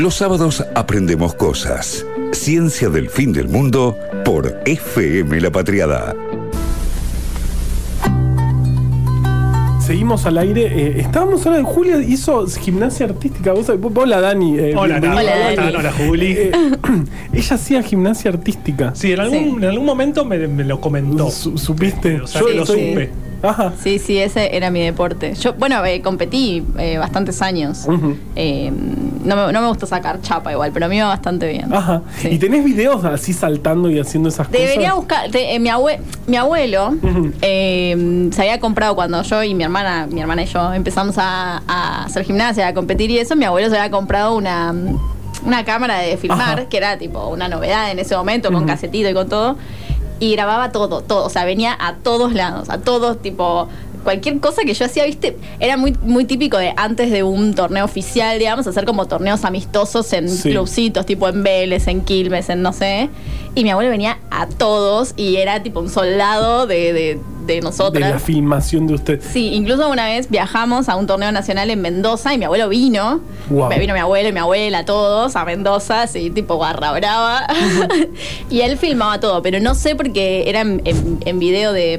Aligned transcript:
Los 0.00 0.14
sábados 0.14 0.64
aprendemos 0.74 1.34
cosas. 1.34 2.06
Ciencia 2.32 2.88
del 2.88 3.10
fin 3.10 3.32
del 3.32 3.48
mundo 3.48 3.96
por 4.24 4.60
FM 4.64 5.40
La 5.40 5.50
Patriada. 5.50 6.14
Seguimos 9.84 10.24
al 10.24 10.38
aire. 10.38 10.62
eh, 10.66 11.00
estábamos 11.00 11.44
hablando, 11.46 11.68
Julia 11.68 12.00
hizo 12.00 12.46
gimnasia 12.46 13.06
artística. 13.06 13.52
Vos, 13.52 13.66
vos- 13.78 13.92
hola, 13.96 14.20
Dani. 14.20 14.56
eh, 14.58 14.74
Hola, 14.76 15.00
bienvenida. 15.00 15.34
Nata, 15.50 15.50
Hola, 15.50 15.56
¿cómo 15.56 15.64
Dani. 15.64 15.76
Hola, 15.76 15.92
Juli. 15.92 16.32
Eh, 16.38 16.50
ella 17.32 17.54
hacía 17.56 17.82
gimnasia 17.82 18.30
artística. 18.30 18.94
Sí, 18.94 19.12
en 19.12 19.20
algún, 19.20 19.38
Sí. 19.38 19.48
en 19.58 19.64
algún 19.64 19.84
momento 19.86 20.24
me, 20.24 20.46
me 20.48 20.64
lo 20.64 20.80
comentó. 20.80 21.30
Su- 21.30 21.58
¿Supiste? 21.58 22.20
O 22.22 22.26
sea, 22.26 22.40
Yo 22.40 22.46
que 22.46 22.54
lo 22.54 22.64
supe. 22.66 23.10
Ajá. 23.42 23.72
Sí, 23.82 23.98
sí, 23.98 24.18
ese 24.18 24.54
era 24.56 24.70
mi 24.70 24.80
deporte. 24.82 25.34
Yo, 25.34 25.54
bueno, 25.54 25.84
eh, 25.84 26.02
competí 26.02 26.62
eh, 26.78 26.98
bastantes 26.98 27.40
años. 27.42 27.86
Eh, 28.36 28.70
no, 29.24 29.36
me, 29.36 29.52
no 29.52 29.60
me 29.62 29.68
gusta 29.68 29.86
sacar 29.86 30.20
chapa 30.20 30.52
igual, 30.52 30.70
pero 30.72 30.88
me 30.88 30.96
iba 30.96 31.06
bastante 31.08 31.48
bien. 31.50 31.72
Ajá. 31.72 32.02
Sí. 32.18 32.28
¿Y 32.28 32.38
tenés 32.38 32.64
videos 32.64 33.04
así 33.04 33.32
saltando 33.32 33.90
y 33.90 33.98
haciendo 33.98 34.28
esas 34.28 34.50
Debería 34.50 34.90
cosas? 34.90 34.96
buscar. 34.96 35.30
te- 35.30 35.54
eh, 35.54 35.58
mi, 35.58 35.68
abue- 35.70 36.00
mi 36.26 36.36
abuelo 36.36 36.94
eh, 37.42 38.28
se 38.32 38.42
había 38.42 38.60
comprado 38.60 38.94
cuando 38.94 39.22
yo 39.22 39.42
y 39.42 39.54
mi 39.54 39.64
hermana, 39.64 40.06
mi 40.10 40.20
hermana 40.20 40.42
y 40.42 40.46
yo 40.46 40.72
empezamos 40.72 41.16
a, 41.18 41.62
a 41.66 42.04
hacer 42.04 42.24
gimnasia, 42.24 42.68
a 42.68 42.74
competir 42.74 43.10
y 43.10 43.18
eso. 43.18 43.36
Mi 43.36 43.44
abuelo 43.44 43.68
se 43.70 43.76
había 43.78 43.90
comprado 43.90 44.34
una, 44.36 44.74
una 45.44 45.64
cámara 45.64 45.98
de 45.98 46.16
filmar, 46.16 46.58
Ajá. 46.60 46.68
que 46.68 46.76
era 46.76 46.98
tipo 46.98 47.28
una 47.28 47.48
novedad 47.48 47.90
en 47.90 47.98
ese 47.98 48.16
momento, 48.16 48.52
con 48.52 48.66
casetito 48.66 49.08
y 49.08 49.14
con 49.14 49.28
todo. 49.28 49.56
Y 50.20 50.32
grababa 50.32 50.70
todo, 50.70 51.00
todo. 51.00 51.24
O 51.26 51.30
sea, 51.30 51.44
venía 51.44 51.76
a 51.80 51.96
todos 51.96 52.32
lados, 52.34 52.68
a 52.70 52.78
todos, 52.78 53.20
tipo. 53.20 53.68
Cualquier 54.04 54.40
cosa 54.40 54.62
que 54.62 54.72
yo 54.72 54.86
hacía, 54.86 55.04
viste, 55.04 55.36
era 55.58 55.76
muy, 55.76 55.94
muy 56.02 56.24
típico 56.24 56.56
de 56.56 56.72
antes 56.78 57.10
de 57.10 57.22
un 57.22 57.52
torneo 57.54 57.84
oficial, 57.84 58.38
digamos, 58.38 58.66
hacer 58.66 58.86
como 58.86 59.04
torneos 59.06 59.44
amistosos 59.44 60.10
en 60.14 60.26
Sí. 60.30 60.50
clubcitos, 60.52 61.04
tipo 61.04 61.28
en 61.28 61.42
Vélez, 61.42 61.86
en 61.86 62.00
Quilmes, 62.00 62.48
en 62.48 62.62
no 62.62 62.72
sé. 62.72 63.10
Y 63.54 63.64
mi 63.64 63.70
abuelo 63.70 63.90
venía 63.90 64.18
a 64.30 64.46
todos 64.46 65.12
y 65.16 65.36
era 65.36 65.62
tipo 65.62 65.80
un 65.80 65.88
soldado 65.90 66.66
de, 66.66 66.92
de, 66.92 67.18
de 67.46 67.54
De 67.54 67.60
nosotras. 67.60 68.08
la 68.10 68.18
filmación 68.20 68.86
de 68.86 68.94
usted. 68.94 69.20
Sí, 69.32 69.48
incluso 69.54 69.88
una 69.90 70.06
vez 70.06 70.30
viajamos 70.30 70.88
a 70.88 70.94
un 70.96 71.06
torneo 71.08 71.32
nacional 71.32 71.68
en 71.70 71.80
Mendoza 71.82 72.32
y 72.32 72.38
mi 72.38 72.44
abuelo 72.44 72.68
vino. 72.68 73.20
Me 73.50 73.80
Vino 73.80 73.92
mi 73.94 73.98
abuelo 73.98 74.28
y 74.28 74.32
mi 74.32 74.38
abuela, 74.38 74.84
todos 74.84 75.34
a 75.34 75.44
Mendoza, 75.44 76.02
así 76.02 76.30
tipo 76.30 76.58
barra 76.58 76.92
brava. 76.92 77.46
y 78.50 78.60
él 78.60 78.76
filmaba 78.78 79.18
todo, 79.18 79.42
pero 79.42 79.58
no 79.58 79.74
sé 79.74 79.96
porque 79.96 80.44
era 80.48 80.60
en, 80.60 80.80
en- 80.84 81.18
en 81.24 81.38
video 81.40 81.72
de, 81.72 81.98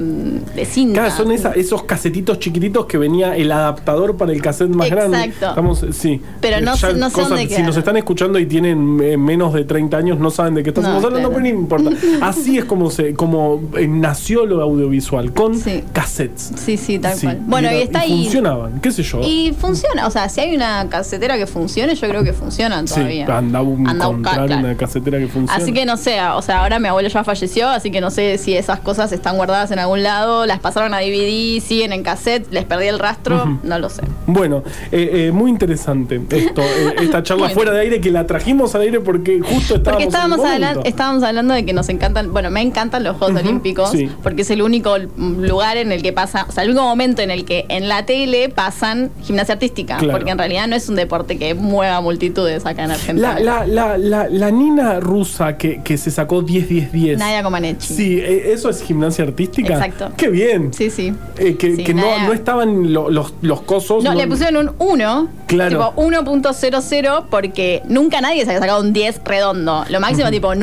de 0.55 0.65
cinta. 0.65 1.01
Claro, 1.01 1.15
son 1.15 1.31
esa- 1.33 1.51
esos 1.51 1.83
casetitos 1.83 2.39
chiquititos 2.39 2.85
que 2.85 2.97
venía 2.97 3.35
el 3.35 3.51
adaptador 3.51 4.15
para 4.15 4.31
el 4.31 4.41
cassette 4.41 4.69
más 4.69 4.89
grande. 4.89 5.17
Exacto. 5.17 5.49
Estamos, 5.49 5.85
sí. 5.91 6.21
Pero 6.39 6.57
Eh, 6.57 6.61
no 6.61 6.71
no 6.71 6.77
sé 6.77 6.93
dónde 6.93 7.41
Si 7.41 7.47
quedaron. 7.49 7.65
nos 7.67 7.75
están 7.77 7.97
escuchando 7.97 8.39
y 8.39 8.45
tienen 8.45 8.99
eh, 9.03 9.17
menos 9.17 9.53
de 9.53 9.65
30 9.65 9.97
años, 9.97 10.17
no 10.19 10.29
saben 10.31 10.53
de 10.55 10.63
qué 10.63 10.69
estamos 10.69 10.89
No, 10.89 10.95
hablando, 10.97 11.17
claro. 11.19 11.33
No 11.41 11.47
importa. 11.47 11.89
Así 12.21 12.57
es 12.57 12.65
como 12.65 12.89
se 12.91 13.13
como 13.13 13.61
eh, 13.77 13.87
nació 13.87 14.45
lo 14.45 14.61
audiovisual, 14.61 15.33
con 15.33 15.57
Sí. 15.57 15.83
cassettes. 15.93 16.51
Sí, 16.55 16.77
sí, 16.77 16.99
tal 16.99 17.15
Sí, 17.15 17.25
cual. 17.25 17.39
Bueno, 17.45 17.67
era- 17.69 17.77
y 17.79 17.81
está 17.83 17.99
ahí. 18.01 18.23
funcionaban, 18.23 18.79
qué 18.81 18.91
sé 18.91 19.03
yo. 19.03 19.21
Y 19.21 19.53
funciona, 19.59 20.07
o 20.07 20.11
sea, 20.11 20.29
si 20.29 20.41
hay 20.41 20.55
una 20.55 20.87
casetera 20.89 21.37
que 21.37 21.47
funcione, 21.47 21.95
yo 21.95 22.07
creo 22.07 22.23
que 22.23 22.33
funcionan 22.33 22.87
sí, 22.87 22.95
todavía. 22.95 23.25
anda 23.37 23.59
a 23.59 23.61
Anda 23.61 24.05
a 24.05 24.07
buscar, 24.09 24.45
claro. 24.45 24.57
una 24.59 24.75
casetera 24.77 25.17
que 25.19 25.27
funcione. 25.27 25.61
Así 25.63 25.73
que 25.73 25.85
no 25.85 25.97
sé, 25.97 26.19
o 26.21 26.41
sea, 26.41 26.61
ahora 26.63 26.79
mi 26.79 26.87
abuelo 26.87 27.09
ya 27.09 27.23
falleció, 27.23 27.67
así 27.69 27.91
que 27.91 28.01
no 28.01 28.11
sé 28.11 28.37
si 28.37 28.55
esas 28.55 28.79
cosas 28.79 29.11
están 29.11 29.35
guardadas 29.37 29.71
en 29.71 29.79
algún 29.79 30.03
lado, 30.03 30.45
las 30.45 30.59
pasaron 30.59 30.93
a 30.93 30.99
DVD, 30.99 31.59
siguen 31.61 31.93
en 31.93 32.03
cassette, 32.03 32.51
les 32.51 32.65
perdí 32.65 32.87
el 32.87 32.99
rastro, 32.99 33.59
no 33.63 33.79
lo 33.79 33.89
sé. 33.89 34.03
Bueno, 34.27 34.63
eh, 34.91 35.27
eh, 35.27 35.31
muy 35.31 35.49
interesante 35.49 36.21
esto, 36.29 36.61
eh, 36.61 36.95
esta 37.01 37.23
charla 37.23 37.43
Bueno. 37.43 37.55
fuera 37.55 37.71
de 37.71 37.79
aire 37.81 38.01
que 38.01 38.11
la 38.11 38.25
trajimos 38.27 38.75
al 38.75 38.81
aire 38.81 38.99
porque 38.99 39.39
justo 39.39 39.75
estábamos 39.75 39.83
Porque 39.83 40.03
estábamos, 40.03 40.37
momento. 40.37 40.81
estábamos 40.85 41.23
hablando 41.31 41.53
de 41.53 41.65
que 41.65 41.73
nos 41.73 41.89
encantan, 41.89 42.31
bueno, 42.31 42.49
me 42.51 42.61
encantan 42.61 43.03
los 43.03 43.17
Juegos 43.17 43.41
Olímpicos, 43.41 43.91
sí. 43.91 44.09
porque 44.23 44.43
es 44.43 44.49
el 44.51 44.61
único 44.61 44.97
lugar 45.17 45.77
en 45.77 45.91
el 45.91 46.01
que 46.01 46.13
pasa, 46.13 46.45
o 46.47 46.51
sea, 46.51 46.63
el 46.63 46.69
único 46.69 46.83
momento 46.85 47.21
en 47.21 47.31
el 47.31 47.45
que 47.45 47.65
en 47.69 47.89
la 47.89 48.05
tele 48.05 48.49
pasan 48.49 49.11
gimnasia 49.23 49.53
artística, 49.53 49.97
Claro. 49.97 50.13
porque 50.17 50.31
en 50.31 50.37
realidad 50.37 50.67
no 50.67 50.75
es 50.75 50.87
un 50.89 50.95
deporte 50.95 51.37
que 51.37 51.53
mueva 51.53 51.99
multitudes 52.01 52.65
acá 52.65 52.83
en 52.83 52.91
Argentina. 52.91 53.39
La, 53.39 53.65
la, 53.65 53.67
la, 53.67 53.97
la, 53.97 54.29
la 54.29 54.51
nina 54.51 54.99
rusa 54.99 55.57
que, 55.57 55.81
que 55.83 55.97
se 55.97 56.11
sacó 56.11 56.41
10-10-10. 56.43 57.17
Nadia 57.17 57.43
Comaneci. 57.43 57.93
Sí, 57.93 58.19
eh, 58.19 58.51
¿eso 58.53 58.69
es 58.69 58.81
gimnasia 58.83 59.23
artística? 59.25 59.73
Exacto. 59.73 60.11
Qué 60.17 60.29
bien. 60.29 60.73
Sí, 60.73 60.89
sí. 60.89 61.13
Eh, 61.37 61.55
que 61.55 61.75
Sí, 61.75 61.83
que 61.83 61.93
no, 61.93 62.03
no 62.25 62.33
estaban 62.33 62.91
lo- 62.93 63.09
los, 63.09 63.33
los 63.41 63.61
cosos. 63.61 64.03
No, 64.03 64.13
le 64.13 64.27
pusieron 64.27 64.67
un 64.67 64.75
1, 64.79 65.27
Claro. 65.47 65.93
tipo 65.93 66.01
1.00, 66.01 67.25
porque 67.29 67.81
nunca 67.87 68.21
nadie 68.21 68.43
se 68.43 68.49
había 68.51 68.59
sacado 68.61 68.81
un 68.81 68.93
10 68.93 69.21
redondo. 69.25 69.85
Lo 69.89 69.99
máximo, 69.99 70.29
tipo 70.29 70.53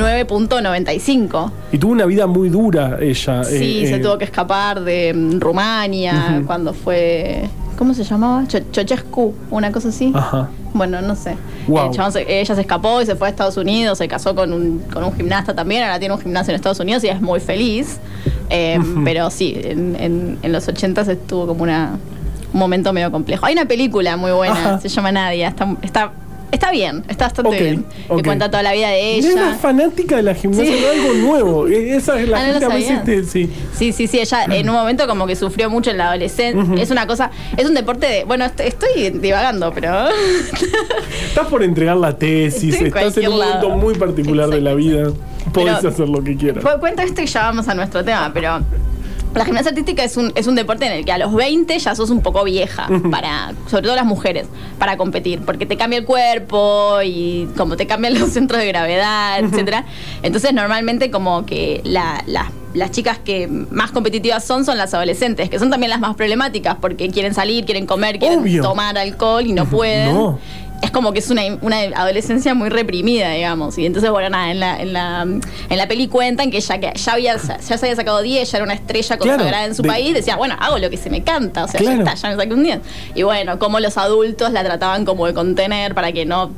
9.95. 0.61 1.51
Y 1.71 1.77
tuvo 1.77 1.91
una 1.93 2.05
vida 2.05 2.27
muy 2.27 2.49
dura 2.49 2.97
ella. 3.01 3.43
Sí, 3.43 3.83
eh, 3.83 3.87
se 3.87 3.95
eh, 3.95 3.99
tuvo 3.99 4.17
que 4.17 4.25
escapar 4.25 4.81
de 4.81 5.13
mm, 5.13 5.39
Rumania 5.39 6.43
cuando 6.45 6.73
fue. 6.73 7.49
¿Cómo 7.77 7.93
se 7.93 8.03
llamaba? 8.03 8.45
Cho- 8.47 8.59
Ceausescu, 8.73 9.33
una 9.51 9.71
cosa 9.71 9.87
así. 9.89 10.11
Ajá. 10.13 10.49
Bueno, 10.73 11.01
no 11.01 11.15
sé. 11.15 11.37
El 11.67 12.11
se- 12.11 12.39
ella 12.41 12.55
se 12.55 12.61
escapó 12.61 13.01
y 13.01 13.05
se 13.05 13.15
fue 13.15 13.27
a 13.27 13.29
Estados 13.31 13.55
Unidos, 13.57 13.97
se 13.97 14.07
casó 14.07 14.35
con 14.35 14.51
un, 14.51 14.79
con 14.91 15.03
un 15.03 15.13
gimnasta 15.15 15.55
también, 15.55 15.83
ahora 15.83 15.97
tiene 15.99 16.13
un 16.13 16.19
gimnasio 16.19 16.51
en 16.51 16.55
Estados 16.55 16.79
Unidos 16.79 17.03
y 17.03 17.07
es 17.07 17.21
muy 17.21 17.39
feliz. 17.39 17.99
Eh, 18.49 18.79
Pero 19.05 19.29
sí, 19.29 19.59
en, 19.63 19.95
en- 19.95 20.39
en 20.41 20.51
los 20.51 20.67
80 20.67 21.01
estuvo 21.01 21.47
como 21.47 21.63
una, 21.63 21.97
un 22.53 22.59
momento 22.59 22.91
medio 22.91 23.11
complejo. 23.11 23.45
Hay 23.45 23.53
una 23.53 23.65
película 23.65 24.17
muy 24.17 24.31
buena, 24.31 24.53
Ajá. 24.55 24.79
se 24.81 24.89
llama 24.89 25.11
Nadia, 25.13 25.47
está, 25.47 25.75
está, 25.81 26.11
está 26.51 26.71
bien, 26.71 27.03
está 27.07 27.25
bastante 27.25 27.49
Ok, 27.55 27.59
bien. 27.61 27.85
ok. 28.07 28.17
Que 28.17 28.23
cuenta 28.23 28.49
toda 28.49 28.63
la 28.63 28.73
vida 28.73 28.89
de 28.89 29.15
ella. 29.15 29.57
fanática 29.61 30.17
de 30.17 30.23
la 30.23 30.33
gimnasia, 30.35 30.65
Sí. 30.65 30.83
algo 30.85 31.13
nuevo. 31.15 31.67
Eh, 31.69 31.95
Esa 31.95 32.19
es 32.19 32.27
la 32.29 32.37
Ah, 32.39 32.45
¿no 32.47 32.51
gente 32.53 32.65
a 32.65 32.69
veces 32.69 32.87
sabías? 32.87 33.03
te- 33.05 33.23
sí. 33.23 33.49
Sí, 33.77 33.91
sí, 33.91 34.07
sí, 34.07 34.19
ella 34.19 34.45
en 34.45 34.69
un 34.69 34.75
momento 34.75 35.07
como 35.07 35.25
que 35.27 35.35
sufrió 35.35 35.69
mucho 35.69 35.91
en 35.91 35.97
la 35.97 36.09
adolescencia. 36.09 36.81
Es 36.81 36.89
una 36.91 37.05
cosa, 37.07 37.31
es 37.57 37.65
un 37.67 37.73
deporte 37.73 38.05
de, 38.07 38.23
bueno, 38.23 38.45
est- 38.45 38.59
estoy 38.61 39.09
divagando, 39.11 39.71
pero 39.73 40.07
Estás 41.27 41.47
por 41.47 41.63
entregar 41.63 41.97
la 41.97 42.17
tesis, 42.17 42.73
Estoy 42.75 42.87
estás 42.87 43.17
en 43.17 43.27
un 43.27 43.29
cualquier 43.29 43.29
momento 43.29 43.67
lado. 43.69 43.77
muy 43.81 43.93
particular 43.95 44.49
de 44.49 44.61
la 44.61 44.73
vida. 44.73 45.11
Podés 45.53 45.77
Pero- 45.77 45.89
hacer 45.89 46.09
lo 46.09 46.23
que 46.23 46.35
quieras. 46.35 46.63
Cu- 46.63 46.79
cuenta 46.79 47.03
esto 47.03 47.21
y 47.21 47.25
ya 47.25 47.41
vamos 47.43 47.67
a 47.67 47.73
nuestro 47.75 48.03
tema, 48.03 48.29
pero 48.33 48.59
la 49.35 49.45
gimnasia 49.45 49.69
artística 49.69 50.03
es 50.03 50.17
un, 50.17 50.31
es 50.35 50.47
un 50.47 50.55
deporte 50.55 50.85
en 50.85 50.91
el 50.91 51.05
que 51.05 51.11
a 51.11 51.17
los 51.17 51.33
20 51.33 51.77
ya 51.77 51.95
sos 51.95 52.09
un 52.09 52.21
poco 52.21 52.43
vieja, 52.43 52.87
para, 53.11 53.53
sobre 53.67 53.83
todo 53.83 53.95
las 53.95 54.05
mujeres, 54.05 54.47
para 54.79 54.97
competir, 54.97 55.39
porque 55.41 55.65
te 55.65 55.77
cambia 55.77 55.99
el 55.99 56.05
cuerpo 56.05 56.99
y 57.03 57.47
como 57.55 57.77
te 57.77 57.85
cambian 57.87 58.17
los 58.19 58.29
centros 58.31 58.59
de 58.59 58.67
gravedad, 58.67 59.39
etcétera. 59.39 59.85
Entonces 60.23 60.53
normalmente 60.53 61.11
como 61.11 61.45
que 61.45 61.81
la- 61.83 62.23
la- 62.27 62.51
las 62.73 62.91
chicas 62.91 63.17
que 63.17 63.47
más 63.47 63.89
competitivas 63.91 64.43
son 64.43 64.63
son 64.63 64.77
las 64.77 64.93
adolescentes, 64.93 65.49
que 65.49 65.57
son 65.57 65.69
también 65.71 65.89
las 65.89 65.99
más 65.99 66.15
problemáticas, 66.15 66.75
porque 66.79 67.09
quieren 67.09 67.33
salir, 67.33 67.65
quieren 67.65 67.85
comer, 67.87 68.19
quieren 68.19 68.39
Obvio. 68.41 68.61
tomar 68.61 68.95
alcohol 68.97 69.45
y 69.45 69.53
no 69.53 69.65
pueden. 69.65 70.13
No. 70.13 70.39
Es 70.81 70.91
como 70.91 71.11
que 71.11 71.19
es 71.19 71.29
una, 71.29 71.41
una 71.61 71.77
adolescencia 71.95 72.53
muy 72.53 72.69
reprimida, 72.69 73.31
digamos. 73.31 73.77
Y 73.77 73.85
entonces, 73.85 74.09
bueno, 74.11 74.29
nada, 74.29 74.49
en 74.51 74.59
la, 74.61 74.81
en 74.81 74.93
la, 74.93 75.21
en 75.23 75.77
la 75.77 75.87
peli 75.87 76.07
cuentan 76.07 76.51
que 76.51 76.57
ella 76.57 76.79
que 76.79 76.93
ya, 76.95 77.13
había, 77.13 77.35
ya 77.37 77.59
se 77.59 77.73
había 77.85 77.95
sacado 77.95 78.21
10, 78.21 78.49
ya 78.49 78.57
era 78.59 78.63
una 78.65 78.73
estrella 78.75 79.17
Claro, 79.17 79.33
consagrada 79.37 79.65
en 79.65 79.75
su 79.75 79.81
de- 79.81 79.89
país, 79.89 80.13
decía, 80.13 80.37
bueno, 80.37 80.55
hago 80.57 80.77
lo 80.77 80.89
que 80.89 80.97
se 80.97 81.09
me 81.09 81.21
canta, 81.23 81.65
o 81.65 81.67
sea, 81.67 81.79
Claro. 81.81 82.03
ya 82.05 82.11
está, 82.13 82.15
ya 82.29 82.35
me 82.35 82.41
saqué 82.41 82.53
un 82.53 82.63
10. 82.63 82.79
Y 83.15 83.23
bueno, 83.23 83.59
como 83.59 83.79
los 83.81 83.97
adultos 83.97 84.51
la 84.53 84.63
trataban 84.63 85.03
como 85.05 85.25
de 85.27 85.33
contener 85.33 85.93
para 85.93 86.11
que 86.13 86.25
no 86.25 86.49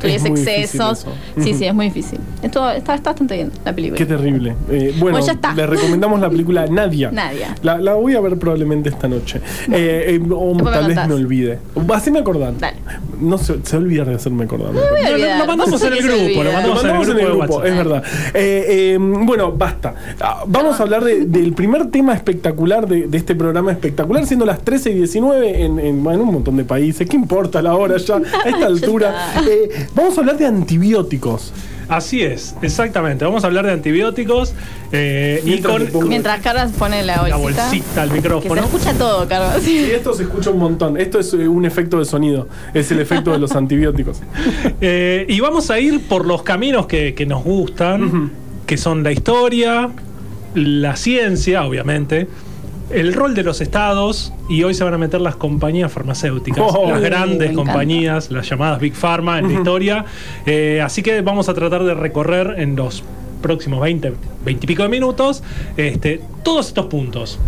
tuviese 0.00 0.28
excesos. 0.28 1.00
eso. 1.00 1.12
Sí, 1.42 1.52
sí, 1.52 1.66
es 1.66 1.74
muy 1.74 1.86
difícil. 1.86 2.18
Esto 2.42 2.70
está, 2.70 2.94
está 2.94 3.10
bastante 3.10 3.34
bien, 3.34 3.52
la 3.66 3.72
película. 3.74 3.98
Qué 3.98 4.06
terrible. 4.06 4.54
Eh, 4.70 4.94
bueno, 4.96 5.16
Pues 5.18 5.26
ya 5.26 5.32
está. 5.32 5.52
le 5.52 5.66
recomendamos 5.66 6.18
la 6.20 6.30
película 6.30 6.66
Nadia. 6.68 7.10
Nadia. 7.10 7.54
La, 7.62 7.76
la 7.76 7.92
voy 7.94 8.14
a 8.14 8.20
ver 8.20 8.38
probablemente 8.38 8.88
esta 8.88 9.08
noche. 9.08 9.42
Eh, 9.70 10.18
eh, 10.18 10.20
o 10.34 10.54
Después 10.54 10.72
tal 10.74 10.86
vez 10.86 11.06
me 11.06 11.12
olvide. 11.14 11.58
Así 11.92 12.10
me 12.10 12.20
acordar. 12.20 12.56
Dale. 12.58 12.78
No 13.20 13.36
se, 13.38 13.54
se 13.64 13.76
va 13.76 13.82
a 13.82 13.84
olvidar 13.84 14.06
de 14.08 14.14
hacerme 14.14 14.44
acordar. 14.44 14.72
voy 14.72 14.80
a 15.22 15.36
No, 15.36 15.38
lo 15.38 15.46
mandamos 15.46 15.82
en 15.82 15.92
el 15.92 16.02
grupo, 16.02 16.42
lo 16.44 16.52
mandamos, 16.52 16.68
Lo 16.68 16.74
mandamos 16.82 17.08
en 17.08 17.18
el 17.18 17.26
grupo, 17.26 17.62
es 17.64 17.76
verdad. 17.76 18.02
Eh, 18.34 18.64
eh, 18.94 18.98
bueno, 19.00 19.52
basta. 19.52 19.94
Ah, 20.20 20.44
Vamos 20.46 20.78
a 20.80 20.82
hablar 20.82 21.04
de- 21.04 21.26
del 21.26 21.52
primer 21.52 21.86
tema 21.90 22.14
espectacular 22.14 22.86
de, 22.88 23.06
de 23.08 23.18
este 23.18 23.34
programa 23.34 23.72
espectacular, 23.72 24.24
siendo 24.26 24.46
las 24.46 24.60
13 24.60 24.90
y 24.90 24.94
19 24.94 25.62
en, 25.64 25.78
en, 25.78 26.02
bueno, 26.02 26.22
un 26.22 26.32
montón 26.34 26.56
de 26.56 26.64
países. 26.64 27.08
¿Qué 27.08 27.16
importa 27.16 27.60
la 27.62 27.74
hora 27.74 27.96
ya? 27.98 28.16
A 28.16 28.48
esta 28.48 28.66
altura. 28.66 29.32
Eh, 29.48 29.86
vamos 29.94 30.16
a 30.16 30.20
hablar 30.20 30.38
de 30.38 30.46
antibióticos. 30.46 31.52
Así 31.90 32.22
es, 32.22 32.54
exactamente. 32.62 33.24
Vamos 33.24 33.42
a 33.44 33.48
hablar 33.48 33.66
de 33.66 33.72
antibióticos 33.72 34.54
eh, 34.92 35.42
y 35.44 35.48
Mientras 35.50 35.90
con 35.90 36.08
Mientras 36.08 36.40
Carlos 36.40 36.72
pone 36.78 37.02
la 37.02 37.26
la 37.28 37.36
bolsita. 37.36 37.66
bolsita 37.66 38.02
al 38.02 38.08
que 38.08 38.14
se 38.14 38.22
micrófono. 38.22 38.60
escucha 38.62 38.94
todo, 38.94 39.28
Carlos. 39.28 39.66
Y 39.66 39.90
esto 39.90 40.14
se 40.14 40.22
escucha 40.22 40.50
un 40.50 40.58
montón. 40.60 40.96
Esto 40.96 41.18
es 41.18 41.34
eh, 41.34 41.48
un 41.48 41.64
efecto 41.66 41.98
de 41.98 42.04
sonido. 42.04 42.48
Es 42.74 42.90
el 42.92 43.00
efecto 43.00 43.32
de 43.32 43.38
los 43.38 43.52
antibióticos. 43.52 44.20
Eh, 44.82 45.26
y 45.28 45.40
vamos 45.40 45.70
a 45.70 45.78
ir 45.78 46.06
por 46.08 46.24
los 46.24 46.42
caminos 46.42 46.86
que, 46.86 47.12
que 47.14 47.26
nos 47.26 47.44
gustan, 47.44 48.30
que 48.66 48.76
son 48.78 49.02
la 49.02 49.12
historia, 49.12 49.90
la 50.54 50.96
ciencia, 50.96 51.64
obviamente, 51.64 52.28
el 52.90 53.12
rol 53.12 53.34
de 53.34 53.42
los 53.42 53.60
estados 53.60 54.32
y 54.48 54.62
hoy 54.62 54.74
se 54.74 54.84
van 54.84 54.94
a 54.94 54.98
meter 54.98 55.20
las 55.20 55.36
compañías 55.36 55.92
farmacéuticas, 55.92 56.64
Oh, 56.66 56.90
las 56.90 57.00
grandes 57.00 57.52
compañías, 57.52 58.30
las 58.30 58.48
llamadas 58.48 58.80
Big 58.80 58.94
Pharma 58.94 59.38
en 59.38 59.48
la 59.48 59.54
historia. 59.54 60.04
Eh, 60.46 60.80
así 60.82 61.02
que 61.02 61.20
vamos 61.20 61.48
a 61.48 61.54
tratar 61.54 61.84
de 61.84 61.94
recorrer 61.94 62.54
en 62.58 62.76
los 62.76 63.02
próximos 63.42 63.80
20, 63.80 64.14
20 64.44 64.64
y 64.64 64.66
pico 64.66 64.82
de 64.82 64.88
minutos 64.88 65.42
este, 65.76 66.20
todos 66.42 66.68
estos 66.68 66.86
puntos. 66.86 67.38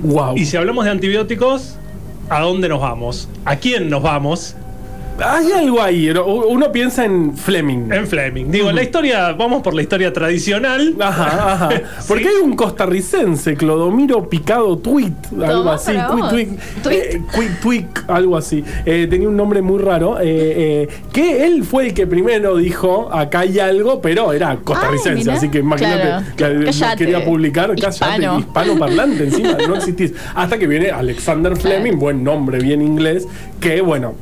Wow. 0.00 0.36
Y 0.36 0.46
si 0.46 0.56
hablamos 0.56 0.84
de 0.84 0.90
antibióticos, 0.90 1.76
¿a 2.28 2.40
dónde 2.40 2.68
nos 2.68 2.80
vamos? 2.80 3.28
¿A 3.44 3.56
quién 3.56 3.88
nos 3.88 4.02
vamos? 4.02 4.56
Hay 5.24 5.52
algo 5.52 5.80
ahí. 5.82 6.10
¿no? 6.12 6.24
Uno 6.24 6.72
piensa 6.72 7.04
en 7.04 7.36
Fleming. 7.36 7.90
En 7.92 8.06
Fleming. 8.06 8.46
Digo, 8.50 8.72
la 8.72 8.82
historia, 8.82 9.32
vamos 9.32 9.62
por 9.62 9.74
la 9.74 9.82
historia 9.82 10.12
tradicional. 10.12 10.94
Ajá, 11.00 11.52
ajá. 11.52 11.68
Porque 12.08 12.24
Sí. 12.24 12.30
hay 12.30 12.42
un 12.42 12.56
costarricense, 12.56 13.54
Clodomiro 13.56 14.28
Picado 14.28 14.76
Tweet, 14.78 15.12
algo 15.32 15.46
Toma 15.46 15.74
así. 15.74 15.92
Tweet, 15.92 16.22
vos. 16.22 16.30
tweet, 16.30 16.48
Tweet. 17.62 17.80
eh, 17.80 17.86
algo 18.08 18.36
así. 18.36 18.64
Eh, 18.84 19.06
tenía 19.08 19.28
un 19.28 19.36
nombre 19.36 19.62
muy 19.62 19.78
raro. 19.80 20.18
eh, 20.20 20.24
eh, 20.24 20.88
que 21.12 21.44
él 21.46 21.64
fue 21.64 21.86
el 21.88 21.94
que 21.94 22.06
primero 22.06 22.56
dijo: 22.56 23.08
acá 23.12 23.40
hay 23.40 23.58
algo, 23.58 24.00
pero 24.00 24.32
era 24.32 24.56
costarricense. 24.56 25.18
mirá. 25.24 25.34
así 25.34 25.48
que 25.50 25.58
imagínate, 25.58 26.32
Claro. 26.36 26.60
que 26.60 26.96
quería 26.98 27.24
publicar, 27.24 27.68
cállate, 27.70 27.88
Hispano. 27.94 28.38
hispano 28.40 28.78
parlante 28.78 29.24
encima, 29.24 29.56
no 29.68 29.76
existís. 29.76 30.12
Hasta 30.34 30.58
que 30.58 30.66
viene 30.66 30.90
Alexander 30.90 31.52
Claro. 31.52 31.80
Fleming, 31.82 31.98
buen 31.98 32.24
nombre, 32.24 32.58
bien 32.58 32.82
inglés, 32.82 33.26
que 33.60 33.80
bueno, 33.80 34.14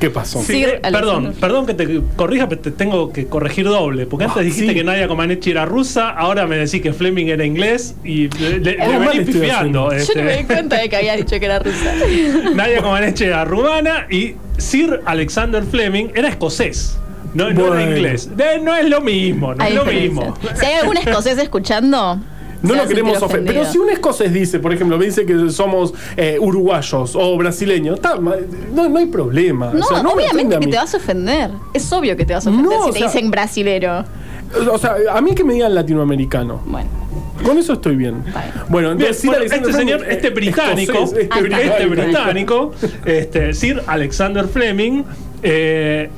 ¿qué 0.00 0.10
pasó? 0.10 0.42
Sí, 0.42 0.64
eh, 0.64 0.80
perdón, 0.82 1.34
perdón 1.38 1.66
que 1.66 1.74
te 1.74 2.00
corrija, 2.16 2.48
pero 2.48 2.60
te 2.60 2.70
tengo 2.70 3.12
que 3.12 3.26
corregir 3.26 3.66
doble. 3.66 4.06
Porque 4.06 4.24
antes 4.24 4.38
Ah, 4.40 4.42
dijiste 4.42 4.68
sí. 4.68 4.74
que 4.74 4.82
Nadia 4.82 5.06
Comaneci 5.06 5.50
era 5.50 5.64
rusa, 5.66 6.10
ahora 6.10 6.46
me 6.46 6.56
decís 6.56 6.80
que 6.82 6.92
Fleming 6.92 7.26
era 7.26 7.44
inglés 7.44 7.94
y 8.02 8.28
le, 8.38 8.58
le- 8.58 8.76
le 8.78 8.98
venís 8.98 9.26
pifiando. 9.26 9.92
este. 9.92 10.14
Yo 10.14 10.20
no 10.20 10.26
me 10.26 10.36
di 10.38 10.44
cuenta 10.44 10.78
de 10.80 10.88
que 10.88 10.96
habías 10.96 11.16
dicho 11.18 11.38
que 11.38 11.44
era 11.44 11.58
rusa. 11.58 11.92
Nadia 12.54 12.82
Comaneci 12.82 13.24
era 13.24 13.44
rumana 13.44 14.06
y 14.10 14.34
Sir 14.58 15.00
Alexander 15.04 15.62
Fleming 15.62 16.06
era 16.14 16.28
escocés. 16.28 16.96
No, 17.32 17.48
no 17.50 17.60
Bueno. 17.60 17.74
era 17.76 17.90
inglés. 17.96 18.28
No 18.62 18.74
es 18.74 18.88
lo 18.88 19.00
mismo, 19.02 19.54
no 19.54 19.62
Hay 19.62 19.70
es 19.70 19.76
lo 19.76 19.84
diferencia. 19.84 20.24
mismo. 20.24 20.36
Si 20.58 20.66
hay 20.66 20.74
algún 20.80 20.96
escocés 20.96 21.38
escuchando. 21.38 22.20
No 22.62 22.74
lo 22.74 22.86
queremos 22.86 23.22
ofender. 23.22 23.54
Pero 23.54 23.70
si 23.70 23.78
un 23.78 23.90
escocés 23.90 24.32
dice, 24.32 24.58
por 24.58 24.72
ejemplo, 24.72 24.98
me 24.98 25.06
dice 25.06 25.24
que 25.24 25.50
somos 25.50 25.94
eh, 26.16 26.36
uruguayos 26.40 27.12
o 27.14 27.36
brasileños, 27.36 28.00
no, 28.74 28.88
no 28.88 28.98
hay 28.98 29.06
problema. 29.06 29.72
No, 29.72 29.84
O 29.84 29.88
sea, 29.88 30.00
obviamente 30.00 30.58
que 30.58 30.66
te 30.66 30.76
vas 30.76 30.94
a 30.94 30.96
ofender. 30.98 31.50
Es 31.74 31.90
obvio 31.92 32.16
que 32.16 32.24
te 32.24 32.34
vas 32.34 32.46
a 32.46 32.50
ofender 32.50 32.70
No, 32.72 32.84
si 32.84 32.90
o 32.90 32.92
te 32.92 32.98
sea- 32.98 33.08
dicen 33.08 33.30
brasilero. 33.30 34.04
O 34.72 34.78
sea, 34.78 34.96
a 35.12 35.20
mí 35.20 35.34
que 35.34 35.44
me 35.44 35.54
digan 35.54 35.74
latinoamericano. 35.74 36.60
Bueno. 36.66 36.88
Con 37.44 37.56
eso 37.56 37.72
estoy 37.74 37.96
bien. 37.96 38.22
Bien. 38.24 38.34
Bueno, 38.68 38.88
Bien, 38.88 39.00
entonces 39.08 39.16
Sir 39.22 39.30
bueno, 39.30 39.40
Alexander 39.40 39.68
este 39.70 39.72
Fleming, 39.72 39.98
señor, 39.98 40.12
este 40.12 40.26
eh, 40.26 40.30
británico, 40.30 40.92
escocés, 40.92 41.18
este 41.18 41.22
está. 41.22 41.38
este 41.62 41.86
británico. 41.86 42.12
británico, 42.12 42.72
este, 43.06 43.54
Sir 43.54 43.82
Alexander 43.86 44.46
Fleming, 44.46 45.02
eh, 45.42 46.10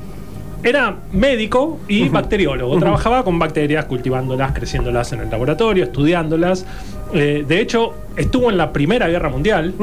era 0.63 0.95
médico 1.11 1.79
y 1.87 2.09
bacteriólogo. 2.09 2.79
Trabajaba 2.79 3.23
con 3.23 3.37
bacterias, 3.37 3.85
cultivándolas, 3.85 4.53
creciéndolas 4.53 5.11
en 5.13 5.21
el 5.21 5.29
laboratorio, 5.29 5.83
estudiándolas. 5.83 6.65
Eh, 7.13 7.43
de 7.47 7.59
hecho, 7.59 7.93
estuvo 8.15 8.49
en 8.49 8.57
la 8.57 8.71
Primera 8.71 9.07
Guerra 9.07 9.29
Mundial. 9.29 9.73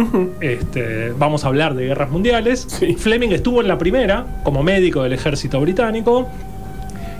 este, 0.40 1.12
vamos 1.12 1.44
a 1.44 1.48
hablar 1.48 1.74
de 1.74 1.86
guerras 1.86 2.10
mundiales. 2.10 2.66
Sí. 2.68 2.94
Fleming 2.94 3.30
estuvo 3.30 3.60
en 3.60 3.68
la 3.68 3.78
primera 3.78 4.40
como 4.42 4.62
médico 4.62 5.02
del 5.02 5.12
ejército 5.12 5.60
británico. 5.60 6.28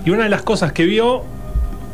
Y 0.05 0.09
una 0.09 0.23
de 0.23 0.29
las 0.29 0.41
cosas 0.41 0.71
que 0.73 0.85
vio 0.85 1.23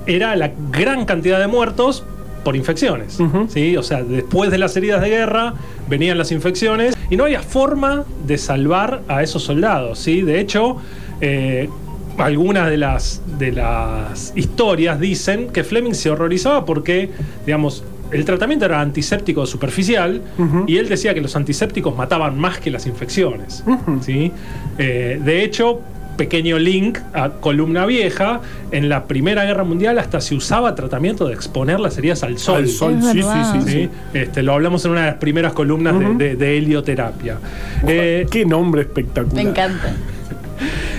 era 0.06 0.36
la 0.36 0.52
gran 0.72 1.06
cantidad 1.06 1.40
de 1.40 1.48
muertos 1.48 2.06
por 2.44 2.56
infecciones. 2.56 3.20
¿sí? 3.50 3.76
O 3.76 3.84
sea, 3.84 4.04
después 4.04 4.50
de 4.52 4.58
las 4.58 4.78
heridas 4.78 5.02
de 5.02 5.10
guerra 5.10 5.54
venían 5.90 6.18
las 6.18 6.32
infecciones 6.32 6.96
y 7.10 7.18
no 7.18 7.26
había 7.26 7.42
forma 7.42 8.06
de 8.26 8.38
salvar 8.38 9.02
a 9.10 9.22
esos 9.22 9.44
soldados. 9.44 10.00
¿sí? 10.00 10.22
De 10.22 10.40
hecho, 10.40 10.78
eh, 11.22 11.70
algunas 12.18 12.70
de 12.70 12.78
las, 12.78 13.22
de 13.38 13.52
las 13.52 14.34
historias 14.36 15.00
dicen 15.00 15.50
que 15.50 15.64
Fleming 15.64 15.94
se 15.94 16.10
horrorizaba 16.10 16.66
porque, 16.66 17.10
digamos, 17.46 17.84
el 18.12 18.24
tratamiento 18.26 18.66
era 18.66 18.80
antiséptico 18.82 19.46
superficial 19.46 20.22
y 20.66 20.78
él 20.78 20.88
decía 20.90 21.14
que 21.14 21.22
los 21.22 21.36
antisépticos 21.36 21.96
mataban 21.96 22.40
más 22.40 22.58
que 22.60 22.72
las 22.72 22.88
infecciones. 22.88 23.64
¿sí? 24.02 24.32
Eh, 24.78 25.20
de 25.24 25.44
hecho, 25.44 25.82
pequeño 26.16 26.58
link 26.58 26.98
a 27.14 27.30
Columna 27.30 27.86
Vieja, 27.86 28.40
en 28.72 28.88
la 28.90 29.06
Primera 29.06 29.44
Guerra 29.44 29.64
Mundial 29.66 30.00
hasta 30.00 30.20
se 30.22 30.34
usaba 30.36 30.74
tratamiento 30.74 31.28
de 31.28 31.34
exponer 31.36 31.80
las 31.82 31.98
heridas 31.98 32.24
al 32.24 32.40
sol. 32.40 32.56
Al 32.64 32.68
sol, 32.70 32.98
sí, 33.04 33.22
sí, 33.22 33.22
sí, 33.22 33.62
¿sí? 33.66 33.72
sí. 33.72 33.90
Este, 34.14 34.42
lo 34.42 34.54
hablamos 34.54 34.84
en 34.86 34.92
una 34.92 35.02
de 35.02 35.08
las 35.08 35.18
primeras 35.18 35.54
columnas 35.54 36.00
de- 36.00 36.06
Ujú. 36.06 36.18
de, 36.18 36.36
de 36.38 36.58
helioterapia. 36.58 37.38
Eh, 37.86 38.26
Qué 38.32 38.46
nombre 38.46 38.82
espectacular. 38.84 39.36
Me 39.44 39.50
encanta. 39.52 39.94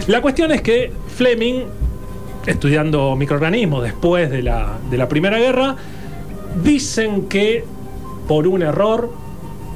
La 0.09 0.21
cuestión 0.21 0.51
es 0.53 0.63
que 0.63 0.93
Fleming, 1.17 1.63
estudiando 2.47 3.15
microorganismos 3.17 3.83
después 3.83 4.31
de 4.31 4.43
la, 4.43 4.79
de 4.91 4.97
la 4.99 5.09
Primera 5.09 5.39
Guerra, 5.39 5.77
dicen 6.65 7.29
que 7.29 7.65
por 8.27 8.47
un 8.49 8.63
error 8.63 9.13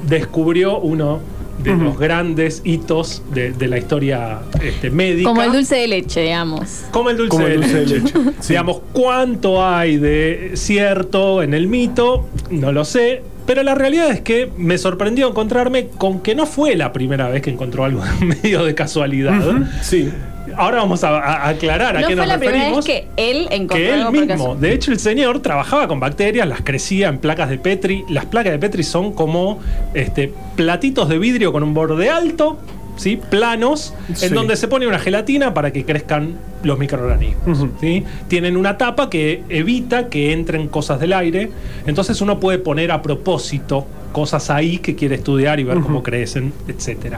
descubrió 0.07 0.79
uno 0.79 1.19
de 1.59 1.75
los 1.75 1.97
grandes 1.97 2.61
hitos 2.65 3.21
de, 3.31 3.51
de 3.53 3.67
la 3.67 3.77
historia 3.77 4.39
este, 4.61 4.89
médica. 4.89 5.29
Como 5.29 5.43
el 5.43 5.51
dulce 5.51 5.75
de 5.75 5.87
leche, 5.87 6.21
digamos. 6.21 6.83
Como 6.91 7.09
el 7.11 7.17
dulce, 7.17 7.29
Como 7.29 7.47
el 7.47 7.51
de, 7.51 7.57
dulce 7.57 7.73
de 7.79 7.85
leche. 7.85 8.17
leche. 8.19 8.31
Sí. 8.41 8.47
Digamos, 8.49 8.81
¿cuánto 8.91 9.65
hay 9.65 9.97
de 9.97 10.51
cierto 10.55 11.41
en 11.43 11.53
el 11.53 11.67
mito? 11.67 12.27
No 12.49 12.71
lo 12.71 12.83
sé. 12.83 13.21
Pero 13.45 13.61
la 13.63 13.75
realidad 13.75 14.09
es 14.11 14.21
que 14.21 14.49
me 14.57 14.77
sorprendió 14.77 15.27
encontrarme 15.27 15.87
con 15.97 16.21
que 16.21 16.33
no 16.35 16.45
fue 16.45 16.75
la 16.75 16.93
primera 16.93 17.27
vez 17.29 17.41
que 17.41 17.49
encontró 17.49 17.83
algo 17.83 18.01
medio 18.21 18.63
de 18.63 18.73
casualidad. 18.75 19.41
Sí. 19.81 20.09
Ahora 20.55 20.77
vamos 20.77 21.03
a, 21.03 21.17
a 21.19 21.49
aclarar 21.49 21.97
a 21.97 22.01
No 22.01 22.07
qué 22.07 22.15
fue 22.15 22.25
nos 22.25 22.27
la 22.27 22.37
primera 22.37 22.57
referimos. 22.69 22.85
vez 22.85 22.95
que 22.95 23.07
él 23.31 23.47
encontró 23.49 23.77
que 23.77 23.93
él 23.93 23.99
algo 24.01 24.11
mismo. 24.11 24.55
De 24.55 24.73
hecho, 24.73 24.91
el 24.91 24.99
señor 24.99 25.41
trabajaba 25.41 25.87
con 25.87 25.99
bacterias, 25.99 26.47
las 26.47 26.61
crecía 26.61 27.07
en 27.07 27.17
placas 27.17 27.49
de 27.49 27.57
Petri. 27.57 28.03
Las 28.09 28.25
placas 28.25 28.51
de 28.53 28.59
Petri 28.59 28.83
son 28.83 29.13
como 29.13 29.59
este, 29.93 30.31
platitos 30.55 31.09
de 31.09 31.17
vidrio 31.17 31.51
con 31.51 31.63
un 31.63 31.73
borde 31.73 32.09
alto, 32.09 32.59
¿sí? 32.95 33.19
planos, 33.29 33.93
Sí. 34.13 34.27
en 34.27 34.33
donde 34.33 34.55
se 34.55 34.67
pone 34.67 34.87
una 34.87 34.99
gelatina 34.99 35.53
para 35.53 35.71
que 35.71 35.85
crezcan 35.85 36.35
los 36.63 36.77
microorganismos. 36.79 37.65
¿sí? 37.81 38.03
Tienen 38.27 38.55
una 38.57 38.77
tapa 38.77 39.09
que 39.09 39.43
evita 39.49 40.09
que 40.09 40.31
entren 40.33 40.67
cosas 40.67 40.99
del 40.99 41.13
aire. 41.13 41.51
Entonces 41.85 42.21
uno 42.21 42.39
puede 42.39 42.57
poner 42.59 42.91
a 42.91 43.01
propósito 43.01 43.85
cosas 44.11 44.49
ahí 44.49 44.77
que 44.77 44.95
quiere 44.95 45.15
estudiar 45.15 45.59
y 45.59 45.63
ver 45.63 45.79
cómo 45.79 46.03
crecen, 46.03 46.53
etc. 46.67 47.15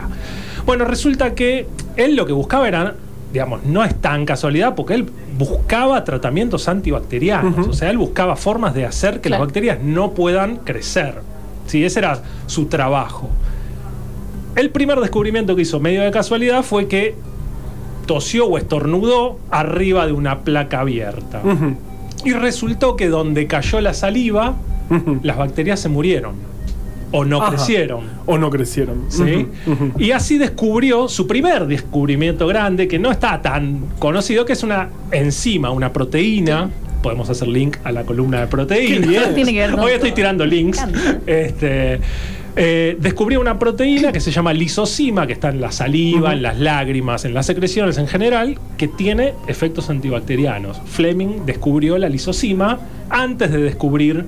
Bueno, 0.64 0.84
resulta 0.84 1.34
que 1.34 1.66
él 1.96 2.16
lo 2.16 2.26
que 2.26 2.32
buscaba 2.32 2.66
era 2.68 2.94
digamos, 3.32 3.64
no 3.64 3.84
es 3.84 3.94
tan 3.96 4.24
casualidad 4.24 4.74
porque 4.74 4.94
él 4.94 5.06
buscaba 5.36 6.02
tratamientos 6.04 6.68
antibacterianos, 6.68 7.68
o 7.68 7.72
sea, 7.74 7.90
él 7.90 7.98
buscaba 7.98 8.34
formas 8.36 8.72
de 8.72 8.86
hacer 8.86 9.14
que 9.20 9.28
Claro. 9.28 9.42
las 9.42 9.48
bacterias 9.48 9.78
no 9.82 10.12
puedan 10.12 10.56
crecer. 10.58 11.16
Sí, 11.66 11.84
ese 11.84 11.98
era 11.98 12.22
su 12.46 12.66
trabajo. 12.66 13.28
El 14.56 14.70
primer 14.70 14.98
descubrimiento 15.00 15.54
que 15.54 15.62
hizo 15.62 15.80
medio 15.80 16.02
de 16.02 16.10
casualidad 16.10 16.62
fue 16.62 16.88
que 16.88 17.14
tosió 18.06 18.46
o 18.46 18.58
estornudó 18.58 19.38
arriba 19.50 20.06
de 20.06 20.12
una 20.12 20.40
placa 20.40 20.80
abierta. 20.80 21.42
Y 22.24 22.32
resultó 22.32 22.96
que 22.96 23.08
donde 23.08 23.46
cayó 23.46 23.80
la 23.80 23.94
saliva, 23.94 24.56
las 25.22 25.36
bacterias 25.36 25.78
se 25.80 25.88
murieron 25.88 26.34
o 27.12 27.24
no 27.24 27.40
Ajá. 27.40 27.50
crecieron. 27.50 28.04
O 28.26 28.38
no 28.38 28.50
crecieron. 28.50 29.04
¿sí? 29.08 29.46
Y 29.98 30.10
así 30.10 30.38
descubrió 30.38 31.08
su 31.08 31.26
primer 31.26 31.66
descubrimiento 31.66 32.46
grande, 32.46 32.88
que 32.88 32.98
no 32.98 33.10
está 33.10 33.40
tan 33.42 33.86
conocido, 33.98 34.44
que 34.44 34.54
es 34.54 34.62
una 34.62 34.88
enzima, 35.12 35.70
una 35.70 35.92
proteína. 35.92 36.70
Podemos 37.02 37.30
hacer 37.30 37.46
link 37.48 37.76
a 37.84 37.92
la 37.92 38.04
columna 38.04 38.40
de 38.40 38.46
proteínas. 38.48 39.00
Qué 39.00 39.06
bien. 39.06 39.34
Tiene 39.34 39.52
que 39.52 39.58
ver 39.60 39.70
con 39.72 39.80
Hoy 39.80 39.92
estoy 39.92 40.12
tirando 40.12 40.44
links. 40.44 40.84
Este, 41.26 42.00
eh, 42.58 42.96
descubrió 42.98 43.38
una 43.38 43.58
proteína 43.58 44.12
que 44.12 44.20
se 44.20 44.30
llama 44.30 44.54
lisocima, 44.54 45.26
que 45.26 45.34
está 45.34 45.50
en 45.50 45.60
la 45.60 45.70
saliva, 45.70 46.32
en 46.32 46.40
las 46.40 46.58
lágrimas, 46.58 47.26
en 47.26 47.34
las 47.34 47.44
secreciones 47.44 47.98
en 47.98 48.08
general, 48.08 48.58
que 48.78 48.88
tiene 48.88 49.34
efectos 49.46 49.90
antibacterianos. 49.90 50.80
Fleming 50.86 51.44
descubrió 51.44 51.98
la 51.98 52.08
lisocima 52.08 52.80
antes 53.10 53.52
de 53.52 53.58
descubrir, 53.58 54.24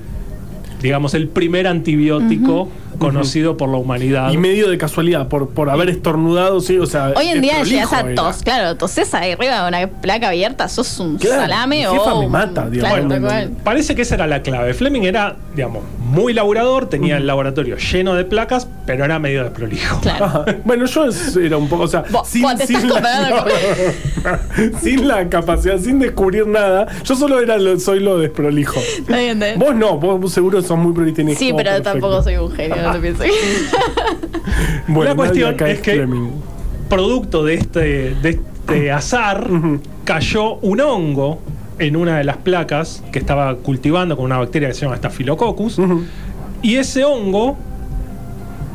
digamos, 0.82 1.14
el 1.14 1.28
primer 1.28 1.66
antibiótico 1.66 2.68
conocido 2.98 3.56
por 3.56 3.68
la 3.68 3.76
humanidad. 3.78 4.30
Y 4.32 4.36
medio 4.36 4.68
de 4.68 4.78
casualidad, 4.78 5.28
por, 5.28 5.48
por 5.50 5.70
haber 5.70 5.88
estornudado, 5.90 6.60
sí, 6.60 6.78
o 6.78 6.86
sea. 6.86 7.12
Hoy 7.16 7.28
en 7.28 7.40
día 7.40 7.62
llegas 7.62 7.92
a 7.92 8.04
tos, 8.14 8.42
claro, 8.42 8.76
toses 8.76 9.12
ahí 9.14 9.32
arriba 9.32 9.62
de 9.62 9.68
una 9.68 9.86
placa 10.00 10.28
abierta, 10.28 10.68
sos 10.68 10.98
un 11.00 11.16
Claro, 11.18 11.42
salame 11.42 11.78
mi 11.78 11.86
o. 11.86 11.92
jefa 11.92 12.14
me 12.14 12.26
un- 12.26 12.32
mata, 12.32 12.68
digamos, 12.68 12.92
Claro, 12.92 13.02
no, 13.04 13.08
tal 13.10 13.22
no, 13.22 13.28
cual. 13.28 13.50
Parece 13.64 13.94
que 13.94 14.02
esa 14.02 14.14
era 14.16 14.26
la 14.26 14.42
clave. 14.42 14.74
Fleming 14.74 15.02
era, 15.02 15.36
digamos, 15.54 15.82
muy 15.98 16.32
laburador, 16.32 16.88
tenía 16.88 17.16
el 17.16 17.26
laboratorio 17.26 17.76
lleno 17.76 18.14
de 18.14 18.24
placas, 18.24 18.66
pero 18.86 19.04
era 19.04 19.18
medio 19.18 19.44
desprolijo. 19.44 20.00
Claro. 20.00 20.44
Bueno, 20.64 20.86
yo 20.86 21.06
era 21.42 21.56
un 21.56 21.68
poco, 21.68 21.84
o 21.84 21.88
sea, 21.88 22.04
Vos- 22.10 22.28
vos 22.40 22.54
te 22.56 22.64
estás 22.64 22.84
comparando 22.84 23.36
la, 24.24 24.38
no, 24.72 24.78
sin 24.80 25.06
la 25.08 25.28
capacidad, 25.28 25.78
sin 25.78 25.98
descubrir 25.98 26.46
nada, 26.46 26.86
yo 27.04 27.14
solo 27.14 27.40
era 27.40 27.56
lo- 27.58 27.78
soy 27.78 28.00
lo 28.00 28.18
desprolijo. 28.18 28.80
Vos 29.56 29.74
no, 29.74 29.98
vos, 29.98 30.32
seguro 30.32 30.62
sos 30.62 30.78
muy 30.78 30.92
prolijo. 30.92 31.16
tenés 31.16 31.38
Sí, 31.38 31.52
pero 31.56 31.70
perfecto. 31.70 31.90
tampoco 31.92 32.22
soy 32.22 32.36
un 32.36 32.50
genio, 32.52 32.76
no. 32.94 32.98
Bueno, 34.88 35.10
La 35.10 35.16
cuestión 35.16 35.56
es 35.66 35.80
que- 35.80 35.94
Fleming. 35.94 36.30
Producto 36.88 37.44
de 37.44 37.54
este, 37.54 38.14
de 38.22 38.30
este 38.30 38.90
azar, 38.90 39.46
Ujú. 39.50 39.80
cayó 40.04 40.54
un 40.56 40.80
hongo 40.80 41.38
en 41.78 41.96
una 41.96 42.16
de 42.18 42.24
las 42.24 42.38
placas 42.38 43.02
que 43.12 43.18
estaba 43.18 43.54
cultivando 43.56 44.16
con 44.16 44.24
una 44.24 44.38
bacteria 44.38 44.68
que 44.68 44.74
se 44.74 44.82
llama 44.86 44.96
Staphylococcus. 44.96 45.78
Y 46.62 46.76
ese 46.76 47.04
hongo, 47.04 47.56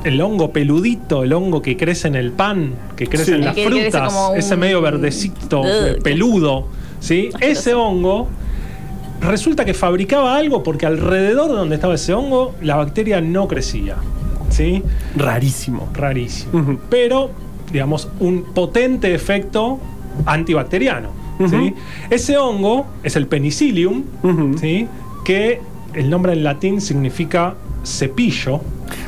el 0.04 0.22
hongo 0.22 0.52
peludito, 0.52 1.24
el 1.24 1.34
hongo 1.34 1.62
que 1.64 1.76
crece 1.76 2.08
en 2.08 2.16
el 2.16 2.32
pan, 2.32 2.76
que 2.96 3.08
crece 3.08 3.26
Sí. 3.26 3.32
en 3.34 3.46
las 3.46 3.56
frutas, 3.60 4.14
ese 4.36 4.56
medio 4.58 4.80
verdecito, 4.82 5.64
peludo, 6.04 6.68
¿sí? 7.00 7.30
Ese 7.40 7.74
hongo 7.74 8.30
resulta 9.24 9.66
que 9.66 9.74
fabricaba 9.74 10.36
algo 10.36 10.64
porque 10.64 10.86
alrededor 10.86 11.50
de 11.50 11.58
donde 11.58 11.76
estaba 11.76 11.96
ese 11.96 12.14
hongo, 12.14 12.54
la 12.62 12.76
bacteria 12.76 13.22
no 13.22 13.48
crecía, 13.48 13.96
¿sí? 14.50 14.84
Rarísimo. 15.16 15.90
Rarísimo. 15.94 16.80
Pero, 16.90 17.32
digamos, 17.72 18.10
un 18.20 18.44
potente 18.54 19.14
efecto 19.14 19.80
antibacteriano, 20.26 21.10
¿sí? 21.50 21.74
Ese 22.10 22.38
hongo 22.38 22.86
es 23.04 23.16
el 23.16 23.28
penicillium. 23.28 24.04
¿sí? 24.60 24.88
Que 25.26 25.62
el 25.94 26.10
nombre 26.10 26.34
en 26.34 26.44
latín 26.44 26.82
significa 26.82 27.56
cepillo, 27.84 28.62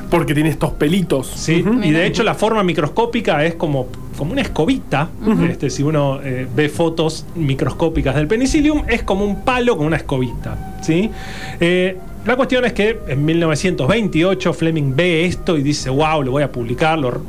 Porque 0.09 0.33
tiene 0.33 0.49
estos 0.49 0.71
pelitos. 0.71 1.27
¿sí? 1.27 1.63
Y 1.83 1.91
de 1.91 2.05
hecho 2.05 2.23
la 2.23 2.33
forma 2.35 2.63
microscópica 2.63 3.43
es 3.45 3.55
como, 3.55 3.87
como 4.15 4.31
una 4.31 4.41
escobita. 4.41 5.09
este, 5.49 5.69
si 5.69 5.83
uno 5.83 6.19
eh, 6.23 6.47
ve 6.53 6.69
fotos 6.69 7.25
microscópicas 7.35 8.15
del 8.15 8.27
penicillium, 8.27 8.83
es 8.87 9.03
como 9.03 9.25
un 9.25 9.41
palo 9.41 9.77
con 9.77 9.85
una 9.85 9.97
escobita, 9.97 10.77
¿sí? 10.81 11.11
Eh, 11.59 11.97
la 12.25 12.35
cuestión 12.35 12.65
es 12.65 12.73
que 12.73 12.99
en 13.07 13.23
1928 13.23 14.53
Fleming 14.53 14.95
ve 14.95 15.25
esto 15.25 15.57
y 15.57 15.61
dice, 15.61 15.89
wow, 15.91 16.23
lo 16.23 16.31
voy 16.31 16.41
a 16.41 16.51
publicar. 16.51 16.97
Lo, 16.97 17.21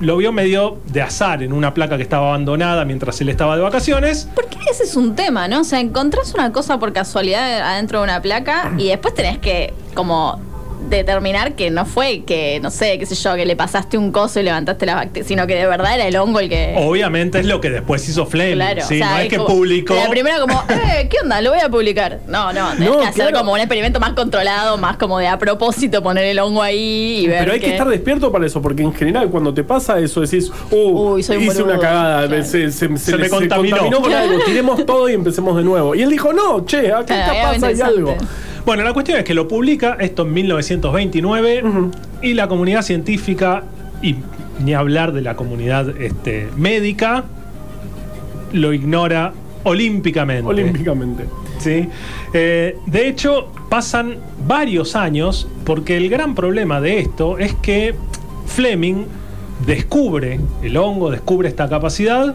lo 0.00 0.16
vio 0.16 0.32
medio 0.32 0.78
de 0.86 1.02
azar 1.02 1.42
en 1.42 1.52
una 1.52 1.74
placa 1.74 1.96
que 1.96 2.04
estaba 2.04 2.28
abandonada 2.28 2.84
mientras 2.84 3.20
él 3.20 3.30
estaba 3.30 3.56
de 3.56 3.62
vacaciones. 3.62 4.28
Porque 4.34 4.58
ese 4.70 4.84
es 4.84 4.94
un 4.96 5.16
tema, 5.16 5.48
¿no? 5.48 5.62
O 5.62 5.64
sea, 5.64 5.80
encontrás 5.80 6.34
una 6.34 6.52
cosa 6.52 6.78
por 6.78 6.92
casualidad 6.92 7.62
adentro 7.62 7.98
de 7.98 8.04
una 8.04 8.22
placa 8.22 8.72
y 8.78 8.88
después 8.88 9.14
tenés 9.14 9.38
que, 9.38 9.72
como, 9.94 10.40
determinar 10.88 11.54
que 11.54 11.70
no 11.70 11.84
fue 11.84 12.22
que, 12.24 12.60
no 12.62 12.70
sé, 12.70 12.98
qué 12.98 13.06
sé 13.06 13.14
yo, 13.14 13.34
que 13.36 13.44
le 13.44 13.56
pasaste 13.56 13.98
un 13.98 14.12
coso 14.12 14.40
y 14.40 14.42
levantaste 14.42 14.86
las 14.86 14.96
bacterias, 14.96 15.26
sino 15.26 15.46
que 15.46 15.54
de 15.54 15.66
verdad 15.66 15.94
era 15.94 16.06
el 16.06 16.16
hongo 16.16 16.40
el 16.40 16.48
que. 16.48 16.74
Obviamente 16.78 17.40
es 17.40 17.46
lo 17.46 17.60
que 17.60 17.70
después 17.70 18.08
hizo 18.08 18.26
Fleming. 18.26 18.54
Claro, 18.56 18.82
¿sí? 18.86 18.94
o 18.96 18.98
sea, 18.98 19.10
no 19.10 19.18
es 19.18 19.28
que 19.28 19.36
como- 19.36 19.48
publicó. 19.48 19.94
La 19.94 20.08
primera 20.08 20.38
como, 20.40 20.54
eh, 20.70 21.08
¿qué 21.10 21.16
onda? 21.22 21.40
Lo 21.40 21.50
voy 21.50 21.60
a 21.60 21.68
publicar. 21.68 22.20
No, 22.26 22.52
no, 22.52 22.70
tenés 22.72 22.88
No, 22.90 22.98
que 23.00 23.06
hacer 23.06 23.26
claro. 23.28 23.38
como 23.38 23.52
un 23.52 23.58
experimento 23.58 24.00
más 24.00 24.12
controlado, 24.14 24.76
más 24.78 24.96
como 24.96 25.18
de 25.18 25.26
a 25.28 25.38
propósito 25.38 26.02
poner 26.02 26.24
el 26.24 26.38
hongo 26.38 26.62
ahí 26.62 27.20
y 27.24 27.26
ver 27.26 27.40
Pero 27.40 27.52
hay 27.52 27.60
que 27.60 27.66
que- 27.66 27.72
estar 27.72 27.88
despierto 27.88 28.32
para 28.32 28.46
eso, 28.46 28.62
porque 28.62 28.82
en 28.82 28.92
general 28.94 29.28
cuando 29.30 29.52
te 29.52 29.64
pasa 29.64 29.98
eso 29.98 30.20
decís, 30.20 30.50
uh, 30.70 30.76
Uy, 31.14 31.22
soy 31.22 31.36
un 31.36 31.42
hice 31.44 31.62
boludo". 31.62 31.74
una 31.74 31.80
cagada, 31.80 32.26
Claro. 32.28 32.44
se, 32.44 32.70
se- 32.72 32.96
se 32.96 33.12
me 33.16 33.24
le- 33.24 33.28
contaminó. 33.30 33.90
con 34.00 34.12
algo, 34.12 34.38
tiremos 34.46 34.86
todo 34.86 35.08
y 35.08 35.14
empecemos 35.14 35.56
de 35.56 35.64
nuevo. 35.64 35.94
Y 35.94 36.02
él 36.02 36.10
dijo, 36.10 36.32
no, 36.32 36.64
che, 36.64 36.92
acá 36.92 37.26
capaz 37.26 37.62
hay 37.66 37.80
algo. 37.80 38.16
Bueno, 38.68 38.82
la 38.82 38.92
cuestión 38.92 39.16
es 39.16 39.24
que 39.24 39.32
lo 39.32 39.48
publica 39.48 39.96
esto 39.98 40.24
en 40.24 40.34
1929 40.34 41.62
y 42.20 42.34
la 42.34 42.48
comunidad 42.48 42.82
científica, 42.82 43.62
y 44.02 44.16
ni 44.62 44.74
hablar 44.74 45.12
de 45.12 45.22
la 45.22 45.36
comunidad 45.36 45.98
este, 45.98 46.48
médica, 46.54 47.24
lo 48.52 48.74
ignora 48.74 49.32
olímpicamente. 49.64 50.46
Olímpicamente. 50.46 51.24
¿sí? 51.60 51.88
Eh, 52.34 52.76
de 52.84 53.08
hecho, 53.08 53.50
pasan 53.70 54.18
varios 54.46 54.96
años 54.96 55.48
porque 55.64 55.96
el 55.96 56.10
gran 56.10 56.34
problema 56.34 56.78
de 56.82 56.98
esto 56.98 57.38
es 57.38 57.54
que 57.54 57.94
Fleming 58.44 59.06
descubre 59.64 60.40
el 60.62 60.76
hongo, 60.76 61.10
descubre 61.10 61.48
esta 61.48 61.70
capacidad, 61.70 62.34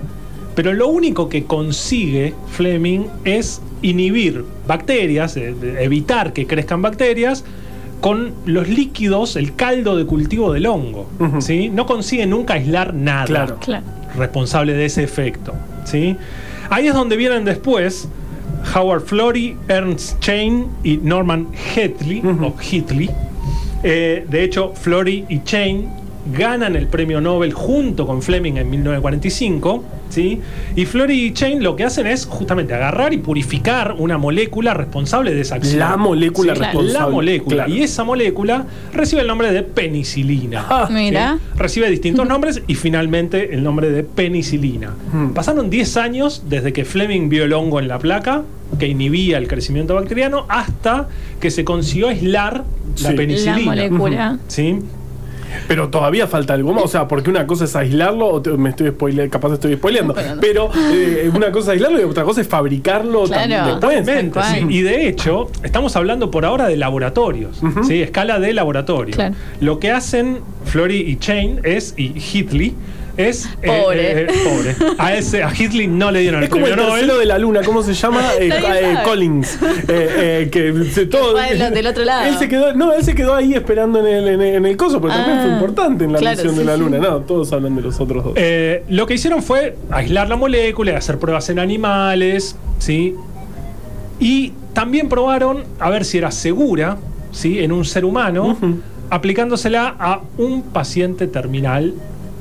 pero 0.56 0.74
lo 0.74 0.88
único 0.88 1.30
que 1.30 1.46
consigue 1.46 2.34
Fleming 2.52 3.06
es 3.26 3.62
inhibir 3.82 4.46
bacterias, 4.68 5.36
eh, 5.38 5.56
evitar 5.80 6.34
que 6.34 6.48
crezcan 6.48 6.82
bacterias 6.82 7.44
con 8.02 8.34
los 8.46 8.68
líquidos, 8.68 9.36
el 9.38 9.56
caldo 9.56 9.96
de 9.96 10.06
cultivo 10.06 10.52
del 10.52 10.66
hongo. 10.66 11.08
¿sí? 11.40 11.70
No 11.70 11.86
consigue 11.86 12.26
nunca 12.26 12.56
aislar 12.56 12.94
nada 12.94 13.26
Claro. 13.26 13.58
Claro. 13.60 13.86
responsable 14.18 14.74
de 14.74 14.86
ese 14.86 15.04
efecto. 15.04 15.54
¿sí? 15.86 16.18
Ahí 16.70 16.88
es 16.88 16.94
donde 16.94 17.16
vienen 17.16 17.46
después 17.46 18.10
Howard 18.76 19.04
Florey, 19.04 19.56
Ernst 19.68 20.20
Chain 20.20 20.68
y 20.84 20.98
Norman 20.98 21.48
o 22.42 22.54
Hitley. 22.62 23.10
Eh, 23.84 24.26
de 24.30 24.44
hecho, 24.44 24.74
Florey 24.76 25.26
y 25.30 25.44
Chain 25.44 25.88
ganan 26.38 26.76
el 26.76 26.88
premio 26.88 27.20
Nobel 27.22 27.54
junto 27.54 28.06
con 28.08 28.22
Fleming 28.22 28.54
en 28.54 28.70
1945. 28.70 29.84
¿Sí? 30.14 30.40
Y 30.76 30.86
Florey 30.86 31.26
y 31.26 31.34
Chain 31.34 31.64
lo 31.64 31.76
que 31.76 31.84
hacen 31.84 32.08
es 32.08 32.26
justamente 32.26 32.74
agarrar 32.74 33.14
y 33.14 33.18
purificar 33.18 33.96
una 33.98 34.18
molécula 34.18 34.74
responsable 34.74 35.34
de 35.34 35.42
esa 35.42 35.56
acción. 35.56 35.80
La 35.80 35.98
molécula 35.98 36.54
Sí, 36.56 36.62
responsable. 36.62 36.94
La 36.94 37.08
molécula. 37.08 37.56
claro. 37.66 37.74
Y 37.74 37.82
esa 37.84 38.04
molécula 38.04 38.66
recibe 38.94 39.22
el 39.22 39.28
nombre 39.28 39.52
de 39.52 39.64
penicilina. 39.64 40.66
Ah, 40.70 40.88
Mira. 40.92 41.38
¿sí? 41.42 41.58
Recibe 41.58 41.90
distintos 41.90 42.28
nombres 42.34 42.62
y 42.68 42.76
finalmente 42.76 43.54
el 43.54 43.64
nombre 43.64 43.90
de 43.90 44.04
penicilina. 44.04 44.94
Mm. 45.12 45.30
Pasaron 45.30 45.70
10 45.70 45.98
años 45.98 46.44
desde 46.50 46.74
que 46.74 46.86
Fleming 46.86 47.30
vio 47.30 47.44
el 47.46 47.54
hongo 47.54 47.80
en 47.80 47.88
la 47.88 48.00
placa, 48.00 48.44
que 48.80 48.88
inhibía 48.88 49.38
el 49.38 49.48
crecimiento 49.48 49.96
bacteriano, 49.96 50.46
hasta 50.50 51.08
que 51.40 51.52
se 51.52 51.64
consiguió 51.64 52.10
aislar 52.10 52.64
la 53.02 53.12
penicilina. 53.14 53.76
La 53.76 53.90
molécula. 53.90 54.40
¿Sí? 54.48 54.80
Pero 55.68 55.90
todavía 55.90 56.28
falta 56.28 56.54
algo 56.54 56.74
más, 56.74 56.84
o 56.86 56.88
sea, 56.88 57.08
porque 57.08 57.30
una 57.30 57.46
cosa 57.48 57.66
es 57.66 57.76
aislarlo, 57.76 58.28
o 58.28 58.42
te- 58.42 58.52
me 58.52 58.70
estoy 58.70 58.90
spoileando, 58.90 59.32
capaz 59.32 59.54
estoy 59.54 59.76
spoileando, 59.76 60.16
pero 60.42 60.70
eh, 60.94 61.32
una 61.34 61.52
cosa 61.52 61.72
es 61.74 61.82
aislarlo 61.82 62.02
y 62.02 62.04
otra 62.04 62.24
cosa 62.24 62.42
es 62.42 62.48
fabricarlo 62.48 63.24
Claro. 63.26 63.80
también 63.80 64.06
después. 64.06 64.46
Sí. 64.48 64.66
Y 64.70 64.82
de 64.82 65.08
hecho, 65.08 65.50
estamos 65.64 65.96
hablando 65.96 66.30
por 66.32 66.46
ahora 66.46 66.68
de 66.68 66.78
laboratorios. 66.78 67.62
¿sí? 67.88 68.02
escala 68.02 68.40
de 68.40 68.54
laboratorio. 68.54 69.16
Claro. 69.16 69.36
Lo 69.62 69.80
que 69.80 69.92
hacen 69.92 70.40
Flory 70.66 70.98
y 71.02 71.18
Chain 71.18 71.60
es, 71.64 71.94
y 71.98 72.14
Hitley, 72.20 72.74
es. 73.18 73.46
eh, 73.62 73.68
Pobre. 73.82 74.22
eh, 74.24 74.28
pobre. 74.44 74.76
A, 74.98 75.14
ese, 75.14 75.44
a 75.44 75.52
Hitley 75.54 75.88
no 75.88 76.10
le 76.12 76.22
dieron 76.22 76.40
el 76.40 76.46
Es 76.46 76.50
como 76.50 76.66
el 76.66 76.72
premio 76.74 76.88
Nobel. 76.90 77.02
tercero 77.02 77.20
de 77.20 77.26
la 77.28 77.38
luna, 77.38 77.62
¿cómo 77.64 77.84
se 77.84 77.94
llama? 77.94 78.22
Eh, 78.40 78.50
Nadie 78.50 78.80
eh, 78.92 78.94
sabe. 78.96 79.04
Collins. 79.06 79.58
Eh, 79.62 79.88
eh, 79.88 80.50
que 80.52 80.86
se- 80.92 81.06
todo, 81.06 81.32
fue 81.34 81.56
del- 81.56 81.74
del 81.74 81.88
otro 81.94 82.04
lado. 82.06 82.26
Él 82.26 82.38
se 82.38 82.48
quedó, 82.48 82.74
no, 82.74 82.92
él 82.94 83.04
se 83.04 83.14
quedó 83.16 83.36
ahí 83.36 83.54
esperando 83.54 84.00
en 84.00 84.08
el, 84.08 84.28
en 84.28 84.42
el, 84.42 84.56
en 84.56 84.66
el 84.66 84.78
coso, 84.78 85.00
porque 85.00 85.16
también 85.16 85.38
Ah, 85.40 85.44
fue 85.44 85.54
importante 85.54 86.04
en 86.06 86.14
la 86.14 86.20
claro, 86.20 86.36
misión 86.38 86.56
de 86.56 86.62
sí, 86.62 86.68
la 86.68 86.74
sí. 86.76 86.80
luna. 86.80 86.98
No, 86.98 87.20
todos 87.22 87.52
hablan 87.54 87.76
de 87.76 87.82
los 87.84 88.00
otros 88.00 88.24
dos. 88.24 88.34
Eh, 88.36 88.84
lo 88.90 89.06
que 89.06 89.14
hicieron 89.16 89.44
fue 89.44 89.76
aislar 89.92 90.28
la 90.30 90.36
molécula 90.36 90.92
y 90.92 90.96
hacer 90.96 91.20
pruebas 91.20 91.50
en 91.50 91.60
animales, 91.60 92.56
¿sí? 92.80 93.16
Y 94.20 94.54
también 94.74 95.10
probaron 95.10 95.64
a 95.80 95.90
ver 95.90 96.06
si 96.06 96.18
era 96.18 96.32
segura, 96.32 96.98
¿sí? 97.32 97.60
En 97.60 97.72
un 97.72 97.86
ser 97.86 98.06
humano, 98.06 98.48
Ujú. 98.48 98.80
aplicándosela 99.10 99.96
a 100.00 100.22
un 100.38 100.64
paciente 100.64 101.28
terminal. 101.28 101.94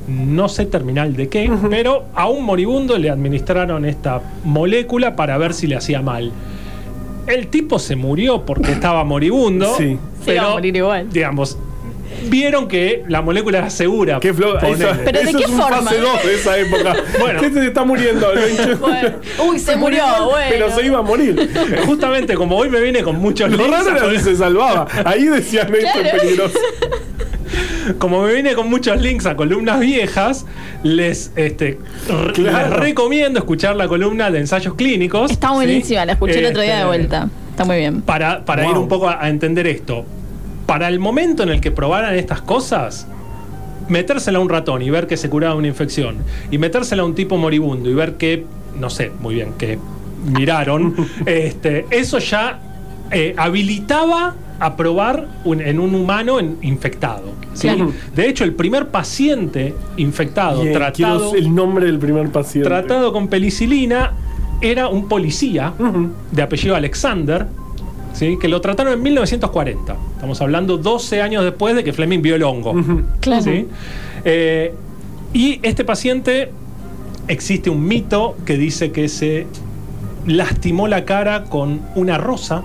No 0.07 0.49
sé 0.49 0.65
terminal 0.65 1.15
de 1.15 1.29
qué, 1.29 1.49
pero 1.69 2.05
a 2.13 2.27
un 2.27 2.43
moribundo 2.43 2.97
le 2.97 3.09
administraron 3.09 3.85
esta 3.85 4.21
molécula 4.43 5.15
para 5.15 5.37
ver 5.37 5.53
si 5.53 5.67
le 5.67 5.75
hacía 5.77 6.01
mal. 6.01 6.31
El 7.25 7.47
tipo 7.47 7.79
se 7.79 7.95
murió 7.95 8.45
porque 8.45 8.73
estaba 8.73 9.03
moribundo, 9.05 9.73
Sí. 9.77 9.97
Se 10.25 10.35
iba 10.35 10.45
a 10.47 10.49
morir 10.51 10.75
igual. 10.75 11.09
digamos, 11.09 11.57
vieron 12.29 12.67
que 12.67 13.03
la 13.07 13.21
molécula 13.21 13.59
era 13.59 13.69
segura. 13.69 14.19
Qué 14.19 14.29
eso- 14.29 14.41
¿Pero 15.05 15.19
de 15.19 15.29
eso 15.29 15.37
qué 15.37 15.43
es 15.45 15.49
un 15.49 15.57
forma? 15.61 15.81
fase 15.83 15.97
2 15.99 16.23
de 16.25 16.35
esa 16.35 16.57
época. 16.57 16.95
Bueno. 17.19 17.39
¿Qué 17.39 17.49
se 17.51 17.65
está 17.67 17.85
muriendo? 17.85 18.27
Bueno. 18.81 19.09
Uy, 19.47 19.57
se 19.59 19.75
murió, 19.77 20.03
bueno. 20.29 20.47
Pero 20.49 20.71
se 20.71 20.85
iba 20.85 20.99
a 20.99 21.01
morir. 21.01 21.49
Justamente 21.85 22.33
como 22.35 22.57
hoy 22.57 22.69
me 22.69 22.81
viene 22.81 23.03
con 23.03 23.17
muchos 23.19 23.49
Lo 23.51 23.67
raro 23.67 23.89
era 23.89 24.09
que 24.09 24.19
se 24.19 24.35
salvaba. 24.35 24.85
Ahí 25.05 25.23
decían 25.25 25.73
esto 25.73 25.87
es 25.87 25.93
Claro. 26.11 26.17
peligroso. 26.19 26.59
Como 27.99 28.21
me 28.23 28.33
viene 28.33 28.53
con 28.53 28.69
muchos 28.69 28.99
links 29.01 29.25
a 29.25 29.35
columnas 29.35 29.79
viejas, 29.79 30.45
les, 30.83 31.31
este, 31.35 31.79
r- 32.09 32.33
Claro. 32.33 32.69
les 32.69 32.79
recomiendo 32.79 33.39
escuchar 33.39 33.75
la 33.75 33.87
columna 33.87 34.31
de 34.31 34.39
ensayos 34.39 34.75
clínicos. 34.75 35.31
Está 35.31 35.49
¿sí? 35.49 35.53
buenísima, 35.55 36.05
la 36.05 36.13
escuché 36.13 36.39
el 36.39 36.45
otro 36.47 36.61
día 36.61 36.73
de 36.73 36.79
Este, 36.81 36.87
vuelta. 36.87 37.29
Está 37.51 37.65
muy 37.65 37.77
bien. 37.77 38.01
Para, 38.01 38.43
para 38.45 38.63
Wow. 38.63 38.71
ir 38.71 38.77
un 38.77 38.87
poco 38.87 39.09
a, 39.09 39.23
a 39.23 39.29
entender 39.29 39.67
esto. 39.67 40.05
para 40.65 40.87
el 40.87 40.97
momento 40.99 41.43
en 41.43 41.49
el 41.49 41.59
que 41.59 41.71
probaran 41.71 42.15
estas 42.15 42.41
cosas, 42.41 43.05
metérsela 43.89 44.37
a 44.39 44.41
un 44.41 44.47
ratón 44.49 44.81
y 44.81 44.89
ver 44.89 45.07
que 45.07 45.17
se 45.17 45.29
curaba 45.29 45.55
una 45.55 45.67
infección, 45.67 46.17
y 46.51 46.57
metérsela 46.57 47.03
a 47.03 47.05
un 47.05 47.15
tipo 47.15 47.37
moribundo 47.37 47.89
y 47.89 47.93
ver 47.93 48.13
que, 48.15 48.45
no 48.79 48.89
sé, 48.89 49.11
muy 49.19 49.35
bien, 49.35 49.53
que 49.57 49.77
miraron, 50.25 50.95
este, 51.25 51.85
eso 51.91 52.17
ya 52.19 52.59
eh, 53.11 53.33
habilitaba 53.37 54.35
a 54.65 54.75
probar 54.77 55.27
un- 55.43 55.61
en 55.61 55.79
un 55.79 55.93
humano 55.93 56.39
en- 56.39 56.57
infectado. 56.61 57.23
¿sí? 57.53 57.67
Claro. 57.67 57.91
De 58.15 58.27
hecho, 58.29 58.43
el 58.43 58.53
primer 58.53 58.87
paciente 58.89 59.73
infectado, 59.97 60.63
tratado, 60.71 61.35
el 61.35 61.53
nombre 61.53 61.85
del 61.85 61.99
primer 61.99 62.29
paciente. 62.29 62.69
tratado 62.69 63.11
con 63.11 63.27
penicilina, 63.27 64.13
era 64.61 64.87
un 64.87 65.09
policía 65.09 65.73
de 66.31 66.41
apellido 66.41 66.75
Alexander, 66.75 67.45
¿sí? 68.13 68.37
que 68.39 68.47
lo 68.47 68.61
trataron 68.61 68.93
en 68.93 69.01
1940. 69.03 69.97
Estamos 70.15 70.39
hablando 70.39 70.77
12 70.77 71.21
años 71.21 71.43
después 71.43 71.75
de 71.75 71.83
que 71.83 71.91
Fleming 71.91 72.21
vio 72.21 72.35
el 72.35 72.43
hongo. 72.43 72.71
Ujú. 72.71 73.01
Claro. 73.19 73.43
¿sí? 73.43 73.67
Eh, 74.23 74.73
y 75.33 75.59
este 75.63 75.83
paciente, 75.83 76.51
existe 77.27 77.69
un 77.69 77.85
mito 77.85 78.37
que 78.45 78.57
dice 78.57 78.91
que 78.93 79.09
se 79.09 79.47
lastimó 80.25 80.87
la 80.87 81.03
cara 81.03 81.43
con 81.45 81.81
una 81.95 82.17
rosa, 82.17 82.63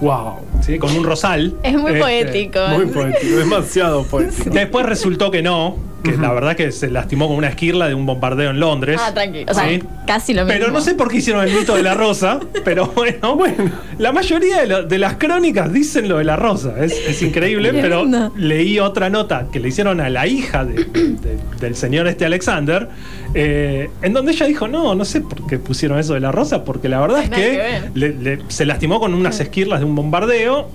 Wow. 0.00 0.36
¿sí? 0.60 0.78
con 0.78 0.96
un 0.96 1.04
rosal. 1.04 1.54
Es 1.62 1.74
muy 1.76 1.92
Este, 1.92 2.00
poético. 2.02 2.60
Muy 2.68 2.86
poético, 2.86 3.36
demasiado 3.36 4.04
poético. 4.04 4.50
Después 4.52 4.86
resultó 4.86 5.30
que 5.30 5.42
no, 5.42 5.76
que 6.02 6.16
la 6.16 6.32
verdad 6.32 6.54
que 6.56 6.70
se 6.70 6.90
lastimó 6.90 7.26
con 7.28 7.36
una 7.36 7.48
esquirla 7.48 7.88
de 7.88 7.94
un 7.94 8.06
bombardeo 8.06 8.50
en 8.50 8.60
Londres. 8.60 9.00
Ah, 9.04 9.12
tranquilo. 9.12 9.50
O 9.50 9.54
sea, 9.54 9.68
¿sí? 9.68 9.82
casi 10.06 10.32
lo 10.32 10.44
mismo. 10.44 10.58
Pero 10.58 10.72
no 10.72 10.80
sé 10.80 10.94
por 10.94 11.08
qué 11.10 11.16
hicieron 11.18 11.46
el 11.46 11.52
mito 11.52 11.74
de 11.74 11.82
la 11.82 11.94
rosa, 11.94 12.38
pero 12.64 12.86
bueno, 12.94 13.34
Bueno. 13.36 13.70
la 13.98 14.12
mayoría 14.12 14.60
de, 14.60 14.66
lo- 14.68 14.82
de 14.84 14.98
las 14.98 15.14
crónicas 15.16 15.72
dicen 15.72 16.08
lo 16.08 16.18
de 16.18 16.24
la 16.24 16.36
rosa, 16.36 16.74
es, 16.84 16.92
es 16.92 17.20
increíble, 17.22 17.72
pero 17.72 18.04
leí 18.36 18.78
otra 18.78 19.10
nota 19.10 19.48
que 19.52 19.58
le 19.60 19.68
hicieron 19.68 20.00
a 20.00 20.08
la 20.08 20.26
hija 20.26 20.64
de- 20.64 20.84
de- 20.84 21.38
del 21.60 21.74
señor 21.74 22.06
este 22.06 22.24
Alexander, 22.24 22.88
eh, 23.34 23.90
en 24.00 24.12
donde 24.12 24.32
ella 24.32 24.46
dijo, 24.46 24.68
no, 24.68 24.94
no 24.94 25.04
sé 25.04 25.20
por 25.20 25.46
qué 25.48 25.58
pusieron 25.58 25.98
eso 25.98 26.14
de 26.14 26.20
la 26.20 26.30
rosa, 26.32 26.64
porque 26.64 26.88
la 26.88 27.00
verdad 27.00 27.24
es 27.24 27.30
que 27.30 27.36
que 27.36 27.56
ver. 27.56 27.90
le- 27.94 28.14
le- 28.36 28.38
se 28.48 28.64
lastimó 28.66 29.00
con 29.00 29.14
unas 29.14 29.40
esquirlas 29.40 29.80
de 29.80 29.84
un 29.84 29.94
bombardeo, 29.96 30.70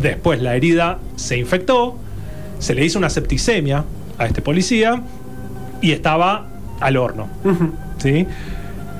después 0.00 0.42
la 0.42 0.56
herida 0.56 0.98
se 1.14 1.38
infectó, 1.38 1.96
se 2.58 2.74
le 2.74 2.84
hizo 2.84 2.98
una 2.98 3.10
septicemia 3.10 3.84
a 4.18 4.26
este 4.26 4.42
policía 4.42 5.02
y 5.80 5.92
estaba 5.92 6.46
al 6.80 6.96
horno. 6.96 7.28
¿sí? 7.98 8.26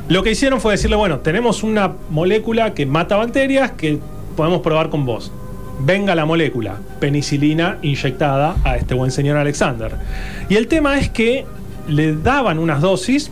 Lo 0.09 0.23
que 0.23 0.31
hicieron 0.31 0.61
fue 0.61 0.73
decirle, 0.73 0.97
bueno, 0.97 1.19
tenemos 1.19 1.63
una 1.63 1.93
molécula 2.11 2.75
que 2.75 2.87
mata 2.87 3.17
bacterias 3.17 3.73
que 3.73 3.99
podemos 4.37 4.61
probar 4.61 4.89
con 4.89 5.05
vos. 5.05 5.33
Venga 5.81 6.15
la 6.15 6.25
molécula, 6.25 6.77
penicilina 7.01 7.79
inyectada 7.83 8.57
a 8.65 8.77
este 8.77 8.95
buen 8.95 9.11
señor 9.11 9.37
Alexander. 9.37 9.93
Y 10.49 10.57
el 10.57 10.69
tema 10.69 10.99
es 10.99 11.11
que 11.11 11.45
le 11.89 12.15
daban 12.17 12.59
unas 12.59 12.81
dosis 12.81 13.31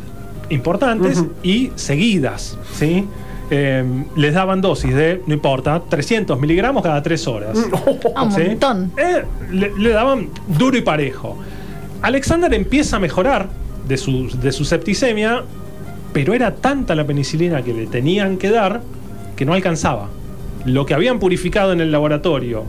importantes 0.51 1.25
y 1.43 1.73
seguidas, 1.77 2.59
¿sí? 2.75 3.07
Eh, 3.51 3.85
les 4.17 4.35
daban 4.35 4.61
dosis 4.61 4.95
de, 4.95 5.23
no 5.27 5.35
importa, 5.35 5.83
300 5.89 6.39
miligramos 6.41 6.83
cada 6.83 7.03
tres 7.03 7.27
horas. 7.29 7.57
Un 8.17 8.33
¿sí? 8.33 8.43
montón. 8.49 8.93
Eh, 8.97 9.23
le, 9.53 9.73
le 9.79 9.91
daban 9.91 10.29
duro 10.49 10.77
y 10.77 10.83
parejo. 10.83 11.39
Alexander 12.05 12.53
empieza 12.53 12.97
a 12.97 12.99
mejorar 12.99 13.49
de 13.89 13.97
su, 13.97 14.29
de 14.39 14.53
su 14.53 14.67
septicemia, 14.67 15.43
pero 16.13 16.35
era 16.35 16.55
tanta 16.55 16.95
la 16.95 17.07
penicilina 17.07 17.63
que 17.63 17.73
le 17.73 17.87
tenían 17.87 18.37
que 18.37 18.51
dar 18.51 18.83
que 19.37 19.47
no 19.47 19.55
alcanzaba. 19.55 20.11
Lo 20.67 20.85
que 20.85 20.93
habían 20.93 21.19
purificado 21.19 21.73
en 21.73 21.81
el 21.81 21.91
laboratorio, 21.91 22.65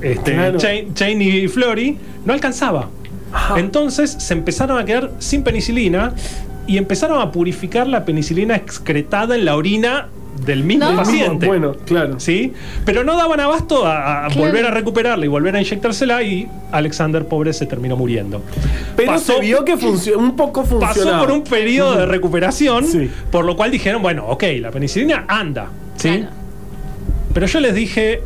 este, 0.00 0.32
Claro. 0.32 0.58
Chain, 0.58 0.94
Chain 0.94 1.20
y 1.20 1.48
Flory, 1.48 1.98
no 2.24 2.32
alcanzaba. 2.32 2.88
Ajá. 3.30 3.60
Entonces 3.60 4.10
se 4.10 4.32
empezaron 4.32 4.78
a 4.78 4.86
quedar 4.86 5.12
sin 5.18 5.42
penicilina 5.42 6.14
y 6.66 6.78
empezaron 6.78 7.20
a 7.20 7.30
purificar 7.30 7.86
la 7.88 8.06
penicilina 8.06 8.56
excretada 8.56 9.34
en 9.34 9.44
la 9.44 9.54
orina 9.54 10.08
del 10.44 10.64
mismo 10.64 10.90
No. 10.90 10.96
paciente. 10.96 11.46
Bueno, 11.46 11.74
claro. 11.84 12.18
¿Sí? 12.20 12.52
Pero 12.84 13.04
no 13.04 13.16
daban 13.16 13.40
abasto 13.40 13.86
a, 13.86 14.26
a 14.26 14.28
Claro. 14.28 14.40
volver 14.50 14.66
a 14.66 14.70
recuperarla 14.70 15.24
y 15.24 15.28
volver 15.28 15.56
a 15.56 15.60
inyectársela 15.60 16.22
y 16.22 16.48
Alexander, 16.72 17.26
pobre, 17.26 17.52
se 17.52 17.66
terminó 17.66 17.96
muriendo. 17.96 18.42
Pero 18.96 19.12
Pasó- 19.12 19.34
se 19.34 19.40
vio 19.40 19.64
que 19.64 19.76
funcionó, 19.76 20.18
un 20.20 20.36
poco 20.36 20.64
funcionaba. 20.64 20.94
Pasó 20.94 21.18
por 21.20 21.30
un 21.32 21.44
periodo 21.44 21.96
de 21.98 22.06
recuperación, 22.06 22.86
Sí. 22.86 23.10
por 23.30 23.44
lo 23.44 23.56
cual 23.56 23.70
dijeron, 23.70 24.02
bueno, 24.02 24.26
ok, 24.28 24.44
la 24.60 24.70
penicilina 24.70 25.24
anda, 25.28 25.68
¿sí? 25.96 26.08
Claro. 26.08 26.32
Pero 27.34 27.46
yo 27.46 27.60
les 27.60 27.74
dije, 27.74 28.20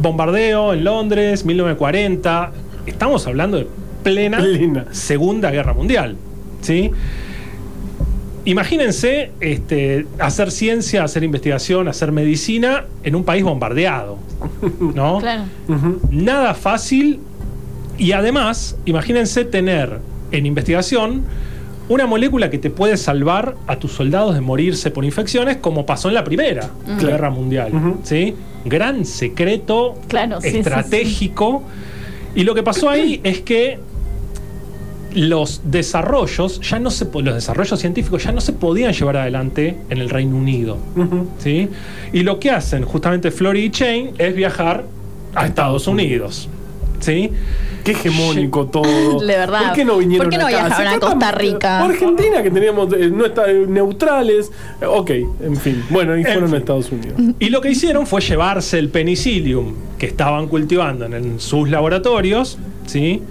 bombardeo 0.00 0.74
en 0.74 0.84
Londres, 0.84 1.44
1940, 1.44 2.52
estamos 2.86 3.26
hablando 3.26 3.58
de 3.58 3.66
plena 4.02 4.38
Plena. 4.38 4.86
Segunda 4.92 5.50
Guerra 5.50 5.72
Mundial, 5.72 6.16
¿sí? 6.60 6.90
Imagínense 8.46 9.32
este, 9.40 10.06
hacer 10.20 10.52
ciencia, 10.52 11.02
hacer 11.02 11.24
investigación, 11.24 11.88
hacer 11.88 12.12
medicina 12.12 12.84
en 13.02 13.16
un 13.16 13.24
país 13.24 13.42
bombardeado, 13.44 14.18
¿no? 14.94 15.18
Claro. 15.20 15.42
Nada 16.10 16.54
fácil 16.54 17.20
y 17.98 18.12
además, 18.12 18.76
imagínense 18.84 19.44
tener 19.44 19.98
en 20.30 20.46
investigación 20.46 21.24
una 21.88 22.06
molécula 22.06 22.50
que 22.50 22.58
te 22.58 22.70
puede 22.70 22.96
salvar 22.96 23.56
a 23.66 23.76
tus 23.76 23.92
soldados 23.92 24.34
de 24.34 24.40
morirse 24.40 24.90
por 24.90 25.04
infecciones, 25.04 25.56
como 25.56 25.86
pasó 25.86 26.08
en 26.08 26.14
la 26.14 26.24
Primera 26.24 26.70
Guerra 27.00 27.30
Mundial. 27.30 27.72
¿sí? 28.02 28.34
Gran 28.64 29.04
secreto 29.04 29.96
Claro, 30.08 30.40
sí, 30.40 30.50
sí, 30.50 30.58
estratégico. 30.58 31.62
Y 32.34 32.44
lo 32.44 32.54
que 32.54 32.62
pasó 32.62 32.90
ahí 32.90 33.20
es 33.24 33.40
que 33.40 33.78
los 35.16 35.62
desarrollos, 35.64 36.60
ya 36.60 36.78
no 36.78 36.90
se, 36.90 37.06
los 37.06 37.34
desarrollos 37.34 37.80
científicos 37.80 38.22
ya 38.22 38.32
no 38.32 38.40
se 38.42 38.52
podían 38.52 38.92
llevar 38.92 39.16
adelante 39.16 39.76
en 39.88 39.98
el 39.98 40.10
Reino 40.10 40.36
Unido. 40.36 40.76
¿sí? 41.38 41.70
Y 42.12 42.22
lo 42.22 42.38
que 42.38 42.50
hacen 42.50 42.84
justamente 42.84 43.30
Flory 43.30 43.64
y 43.64 43.70
Chain 43.70 44.10
es 44.18 44.36
viajar 44.36 44.84
a 45.34 45.46
Estados 45.46 45.86
Unidos. 45.88 46.50
¿sí? 47.00 47.30
Qué 47.82 47.92
hegemónico 47.92 48.66
todo. 48.66 49.20
De 49.24 49.26
verdad. 49.26 49.68
¿Por 49.68 49.72
qué 49.72 49.84
no 49.86 49.96
vinieron 49.96 50.26
¿Por 50.26 50.30
qué 50.32 50.38
no 50.38 50.46
acá? 50.48 50.66
viajaron 50.66 50.92
a 50.92 50.98
Costa 50.98 51.32
Rica? 51.32 51.84
Argentina, 51.84 52.42
que 52.42 52.50
teníamos 52.50 52.92
eh, 52.92 53.10
no 53.10 53.24
está, 53.24 53.50
eh, 53.50 53.64
neutrales. 53.66 54.52
Eh, 54.82 54.86
Ok, 54.86 55.10
en 55.10 55.56
fin. 55.56 55.82
Bueno, 55.88 56.14
y 56.14 56.24
fueron 56.24 56.46
fin. 56.46 56.54
a 56.56 56.58
Estados 56.58 56.92
Unidos. 56.92 57.18
Y 57.38 57.48
lo 57.48 57.62
que 57.62 57.70
hicieron 57.70 58.06
fue 58.06 58.20
llevarse 58.20 58.78
el 58.78 58.90
penicillium 58.90 59.72
que 59.98 60.06
estaban 60.06 60.48
cultivando 60.48 61.06
en, 61.06 61.14
en 61.14 61.40
sus 61.40 61.70
laboratorios, 61.70 62.58
¿sí? 62.86 63.22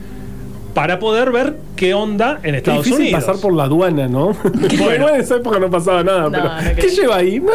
Para 0.76 1.00
poder 1.00 1.32
ver 1.32 1.56
qué 1.76 1.94
onda 1.96 2.40
en 2.44 2.52
Qué 2.52 2.58
Estados 2.58 2.84
difícil 2.86 3.06
Unidos. 3.06 3.24
pasar 3.26 3.42
por 3.42 3.54
la 3.54 3.64
aduana, 3.64 4.08
¿no? 4.08 4.36
bueno, 4.80 5.10
en 5.10 5.22
esa 5.22 5.38
época 5.38 5.58
no 5.58 5.72
pasaba 5.72 6.04
nada, 6.04 6.24
No, 6.24 6.32
pero 6.32 6.44
no 6.44 6.60
¿qué 6.60 6.74
creo. 6.76 6.90
lleva 6.94 7.16
ahí? 7.16 7.40
No. 7.40 7.52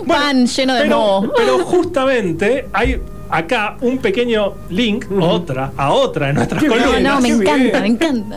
Un 0.00 0.06
pan 0.06 0.46
lleno 0.46 0.74
de 0.74 0.82
pero, 0.82 0.96
moho. 0.98 1.32
pero 1.36 1.58
justamente 1.64 2.66
hay 2.72 3.00
acá 3.30 3.76
un 3.80 3.96
pequeño 3.98 4.52
link, 4.68 5.06
otra, 5.18 5.72
a 5.78 5.90
otra 5.92 6.26
de 6.28 6.32
nuestras 6.34 6.62
Qué 6.62 6.68
bien. 6.68 6.80
No, 6.82 6.86
columnas. 6.90 7.14
no, 7.14 7.20
me 7.22 7.28
qué 7.28 7.34
encanta, 7.34 7.62
bien. 7.62 7.82
me 7.82 7.88
encanta. 7.88 8.36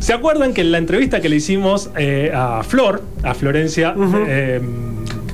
¿Se 0.00 0.12
acuerdan 0.14 0.54
que 0.54 0.62
en 0.62 0.72
la 0.72 0.78
entrevista 0.78 1.20
que 1.20 1.28
le 1.28 1.36
hicimos 1.36 1.90
eh, 1.96 2.32
a 2.34 2.62
Flor, 2.62 3.02
a 3.22 3.34
Florencia 3.34 3.94
eh, 4.26 4.60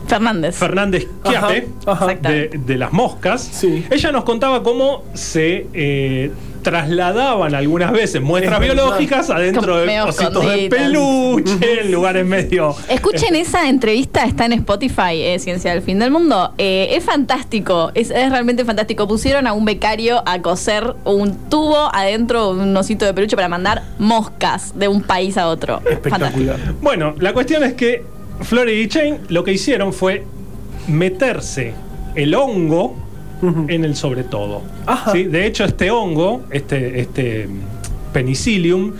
Fernández. 0.09 0.57
Fernández 0.57 1.07
Ajá, 1.23 1.49
ajá. 1.87 2.07
de, 2.15 2.51
de 2.67 2.77
las 2.77 2.93
moscas, 2.93 3.41
Sí. 3.43 3.87
ella 3.91 4.11
nos 4.11 4.25
contaba 4.25 4.65
cómo 4.65 5.05
se 5.15 5.69
eh, 5.73 6.33
trasladaban 6.63 7.55
algunas 7.55 7.93
veces 7.93 8.21
muestras 8.21 8.61
Es 8.61 8.69
verdad. 8.69 8.85
biológicas 8.85 9.31
adentro 9.31 9.63
Como 9.63 9.77
de 9.77 9.87
medio 9.87 10.07
cositos 10.07 10.47
de 10.47 10.69
peluche, 10.69 11.81
en 11.81 11.93
lugares 11.93 12.27
medio... 12.27 12.75
Escuchen 12.89 13.35
esa 13.37 13.69
entrevista, 13.69 14.25
está 14.25 14.47
en 14.47 14.53
Spotify, 14.53 15.15
eh, 15.15 15.39
Ciencia 15.39 15.73
del 15.73 15.83
Fin 15.83 15.99
del 15.99 16.11
Mundo. 16.11 16.53
Eh, 16.59 16.89
es 16.93 17.05
fantástico, 17.05 17.91
es, 17.95 18.11
es 18.11 18.31
realmente 18.31 18.65
fantástico. 18.65 19.09
Pusieron 19.09 19.47
a 19.47 19.53
un 19.53 19.65
becario 19.65 20.23
a 20.27 20.41
coser 20.43 20.95
un 21.05 21.35
tubo 21.49 21.95
adentro 21.95 22.55
de 22.55 22.63
un 22.63 22.77
osito 22.77 23.05
de 23.05 23.15
peluche 23.15 23.37
para 23.37 23.49
mandar 23.49 23.83
moscas 23.99 24.79
de 24.79 24.89
un 24.89 25.03
país 25.03 25.37
a 25.37 25.49
otro. 25.49 25.81
Espectacular. 25.89 26.59
Bueno, 26.81 27.15
la 27.19 27.33
cuestión 27.33 27.63
es 27.65 27.75
que 27.75 28.05
Flory 28.43 28.73
y 28.83 28.89
Chain 28.89 29.19
lo 29.29 29.45
que 29.45 29.53
hicieron 29.53 29.93
fue 29.93 30.25
meterse 30.89 31.75
el 32.15 32.35
hongo 32.35 32.97
En 33.43 33.85
el 33.85 33.97
sobre 33.97 34.25
todo. 34.25 34.63
Ajá. 34.87 35.13
¿sí? 35.13 35.25
De 35.25 35.47
hecho, 35.47 35.65
este 35.65 35.91
hongo, 35.91 36.43
este, 36.51 37.01
este 37.01 37.47
mm, 37.47 38.13
penicillium, 38.13 38.93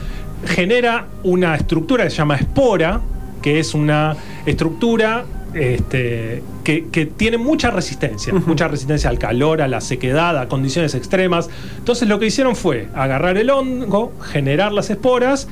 genera 0.47 1.07
una 1.23 1.55
estructura 1.55 2.05
que 2.05 2.11
se 2.11 2.17
llama 2.17 2.37
espora, 2.37 3.01
que 3.43 3.59
es 3.59 3.75
una 3.75 4.17
estructura 4.47 5.25
este, 5.55 6.43
que, 6.65 6.89
que 6.89 7.07
tiene 7.07 7.37
mucha 7.39 7.71
resistencia, 7.71 8.33
mucha 8.33 8.69
resistencia 8.69 9.11
al 9.11 9.19
calor, 9.19 9.63
a 9.63 9.69
la 9.69 9.81
sequedad, 9.81 10.39
a 10.39 10.49
condiciones 10.49 10.95
extremas. 10.95 11.51
Entonces 11.79 12.09
lo 12.09 12.19
que 12.19 12.27
hicieron 12.27 12.57
fue 12.57 12.89
agarrar 12.95 13.37
el 13.37 13.51
hongo, 13.51 14.13
generar 14.23 14.73
las 14.73 14.91
esporas 14.91 15.49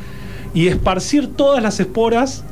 y 0.54 0.68
esparcir 0.68 1.34
todas 1.34 1.62
las 1.62 1.80
esporas 1.80 2.44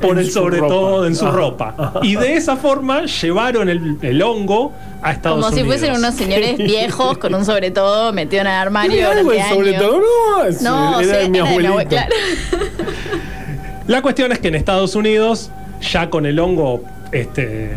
por 0.00 0.12
En 0.12 0.18
el 0.18 0.30
sobre 0.30 0.58
ropa. 0.58 0.68
todo 0.74 1.06
en 1.06 1.14
su 1.14 1.26
ropa. 1.30 1.92
Y 2.02 2.16
de 2.16 2.34
esa 2.36 2.56
forma 2.56 3.04
llevaron 3.04 3.68
el, 3.68 3.98
el 4.02 4.22
hongo 4.22 4.72
a 5.02 5.12
Estados 5.12 5.38
Como 5.44 5.48
si 5.54 5.60
Unidos. 5.62 5.78
fuesen 5.80 5.96
unos 5.98 6.14
señores 6.14 6.56
viejos 6.58 7.18
con 7.18 7.34
un 7.34 7.44
sobre 7.44 7.70
todo 7.70 8.12
metido 8.12 8.42
en 8.42 8.46
el 8.48 8.52
armario. 8.54 9.10
Algo 9.10 9.32
el 9.32 9.42
sobre 9.42 9.72
todo, 9.74 10.00
no, 10.00 10.44
es- 10.44 10.62
No, 10.62 11.00
era 11.00 11.14
sí, 11.20 11.22
de 11.22 11.28
mi 11.28 11.38
era 11.38 11.48
de 11.50 11.58
mi 11.58 11.66
abuelito. 11.66 11.74
abue- 11.74 11.88
claro. 11.88 12.14
La 13.86 14.02
cuestión 14.02 14.30
es 14.32 14.38
que 14.38 14.48
en 14.48 14.54
Estados 14.54 14.94
Unidos, 14.94 15.50
ya 15.80 16.10
con 16.10 16.26
el 16.26 16.38
hongo 16.38 16.82
este, 17.12 17.72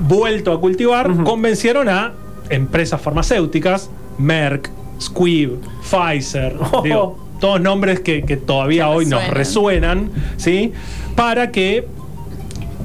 vuelto 0.00 0.52
a 0.52 0.60
cultivar, 0.60 1.10
convencieron 1.24 1.88
a 1.88 2.12
empresas 2.50 3.00
farmacéuticas, 3.00 3.90
Merck, 4.18 4.70
Squibb, 5.00 5.60
Pfizer, 5.82 6.56
Oh. 6.72 6.82
digo, 6.82 7.18
todos 7.44 7.60
nombres 7.60 8.00
que, 8.00 8.22
que 8.22 8.36
todavía 8.38 8.88
hoy 8.88 9.04
nos 9.04 9.26
resuenan, 9.28 10.10
¿sí? 10.38 10.72
Para 11.14 11.50
que 11.50 11.86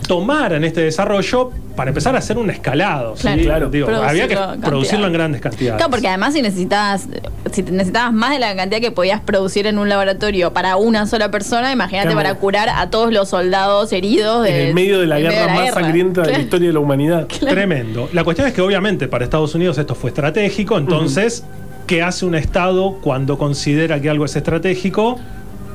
tomaran 0.08 0.64
este 0.64 0.82
desarrollo 0.82 1.52
para 1.76 1.92
empezar 1.92 2.14
a 2.16 2.18
hacer 2.20 2.38
un 2.38 2.50
escalado. 2.50 3.16
¿sí? 3.16 3.22
Claro, 3.22 3.42
claro. 3.44 3.70
Digo, 3.70 3.88
había 3.88 4.28
que 4.28 4.36
Producirlo 4.36 4.54
en 4.56 4.62
producirlo 4.62 5.04
cantidad. 5.04 5.08
en 5.08 5.14
grandes 5.14 5.42
cantidades. 5.42 5.78
Claro, 5.78 5.92
porque 5.92 6.08
además 6.10 6.34
si 6.34 6.42
necesitabas, 6.42 7.08
si 7.54 7.64
necesitabas 7.64 8.12
más 8.12 8.32
de 8.32 8.40
la 8.40 8.54
cantidad 8.54 8.82
que 8.82 8.92
podías 8.92 9.22
producir 9.22 9.66
en 9.66 9.78
un 9.78 9.88
laboratorio 9.88 10.52
para 10.52 10.76
una 10.76 11.06
sola 11.08 11.32
persona, 11.32 11.72
imagínate 11.72 12.08
Claro. 12.10 12.18
para 12.18 12.36
curar 12.36 12.68
a 12.70 12.90
todos 12.90 13.14
los 13.14 13.30
soldados 13.30 13.94
heridos 13.94 14.46
En 14.46 14.56
el 14.56 14.74
medio 14.74 15.00
de 15.00 15.08
la 15.08 15.20
guerra 15.20 15.54
más 15.54 15.64
guerra. 15.66 15.82
sangrienta 15.82 16.22
de 16.22 16.28
la 16.28 16.32
Claro. 16.32 16.44
historia 16.44 16.68
de 16.68 16.74
la 16.74 16.80
humanidad. 16.82 17.28
Tremendo. 17.28 18.10
La 18.12 18.26
cuestión 18.26 18.46
es 18.48 18.54
que 18.54 18.62
obviamente 18.62 19.08
para 19.08 19.24
Estados 19.24 19.56
Unidos 19.56 19.78
esto 19.78 19.96
fue 19.96 20.10
estratégico, 20.10 20.78
entonces, 20.78 21.46
¿qué 21.90 22.04
hace 22.04 22.24
un 22.28 22.36
Estado 22.36 23.00
cuando 23.02 23.40
considera 23.40 24.00
que 24.00 24.12
algo 24.12 24.24
es 24.26 24.36
estratégico? 24.36 25.18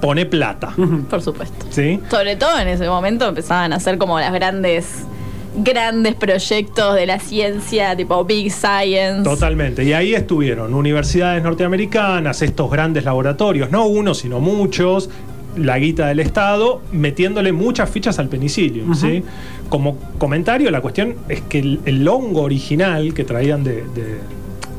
Pone 0.01 0.27
plata. 0.27 0.73
Por 1.11 1.21
supuesto. 1.21 1.67
¿Sí? 1.71 1.99
Sobre 2.09 2.37
todo 2.37 2.57
en 2.61 2.69
ese 2.69 2.87
momento 2.89 3.27
empezaban 3.29 3.73
a 3.73 3.77
hacer 3.77 3.99
como 3.99 4.21
las 4.21 4.33
grandes 4.33 4.87
grandes 5.57 6.15
proyectos 6.15 6.95
de 6.95 7.07
la 7.07 7.19
ciencia, 7.19 7.97
tipo 7.97 8.25
Big 8.25 8.53
Science. 8.53 9.23
Totalmente. 9.25 9.83
Y 9.85 9.93
ahí 9.93 10.15
estuvieron 10.15 10.73
universidades 10.75 11.43
norteamericanas, 11.43 12.43
estos 12.43 12.71
grandes 12.71 13.05
laboratorios, 13.05 13.71
no 13.73 13.87
uno, 13.87 14.15
sino 14.15 14.39
muchos, 14.41 15.11
la 15.57 15.79
guita 15.79 16.07
del 16.09 16.21
Estado, 16.21 16.81
metiéndole 16.93 17.53
muchas 17.53 17.89
fichas 17.91 18.19
al 18.21 18.29
penicillium. 18.29 18.95
¿sí? 18.95 19.23
Como 19.69 19.97
comentario, 20.19 20.71
la 20.73 20.81
cuestión 20.81 21.15
es 21.29 21.41
que 21.43 21.59
el, 21.61 21.81
el 21.87 22.07
hongo 22.09 22.43
original 22.43 23.15
que 23.15 23.25
traían 23.25 23.63
de, 23.65 23.85
de- 23.95 24.21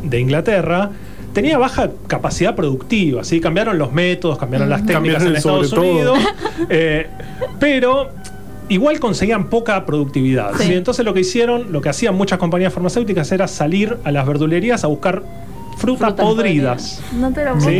de 0.03 0.19
Inglaterra 0.19 0.91
tenía 1.35 1.59
baja 1.59 1.91
capacidad 2.07 2.55
productiva, 2.55 3.23
¿sí? 3.23 3.39
cambiaron 3.39 3.77
los 3.77 3.91
métodos, 3.93 4.39
cambiaron 4.39 4.69
las 4.69 4.79
técnicas 4.85 4.95
Cambiaron 4.95 5.27
en 5.27 5.35
Estados 5.35 5.69
todo. 5.69 5.81
Unidos, 5.81 6.17
eh, 6.69 7.07
pero 7.59 8.09
igual 8.69 8.99
conseguían 8.99 9.49
poca 9.51 9.85
productividad. 9.85 10.53
Sí. 10.57 10.63
¿sí? 10.69 10.73
Entonces 10.73 11.05
lo 11.05 11.13
que 11.13 11.19
hicieron, 11.19 11.71
lo 11.71 11.81
que 11.81 11.89
hacían 11.89 12.15
muchas 12.15 12.39
compañías 12.39 12.73
farmacéuticas 12.73 13.31
era 13.31 13.47
salir 13.47 13.97
a 14.03 14.11
las 14.11 14.25
verdulerías 14.25 14.83
a 14.83 14.87
buscar 14.87 15.21
frutas 15.77 16.07
Frutas 16.15 16.25
podridas. 16.25 17.01
podridas. 17.11 17.21
No 17.21 17.31
te 17.33 17.45
lo 17.45 17.59
Sí. 17.61 17.79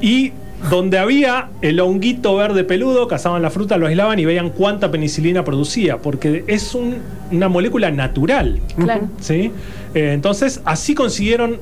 Y 0.00 0.32
donde 0.70 0.98
había 0.98 1.50
el 1.60 1.78
honguito 1.78 2.34
verde 2.34 2.64
peludo, 2.64 3.06
cazaban 3.06 3.42
la 3.42 3.50
fruta, 3.50 3.76
lo 3.76 3.86
aislaban 3.86 4.18
y 4.18 4.24
veían 4.24 4.50
cuánta 4.50 4.90
penicilina 4.90 5.44
producía, 5.44 5.98
porque 5.98 6.42
es 6.48 6.74
un- 6.74 6.96
una 7.30 7.48
molécula 7.48 7.90
natural. 7.92 8.58
Claro. 8.76 9.08
¿sí? 9.20 9.52
Eh, 9.94 10.12
entonces, 10.14 10.60
así 10.64 10.94
consiguieron 10.96 11.58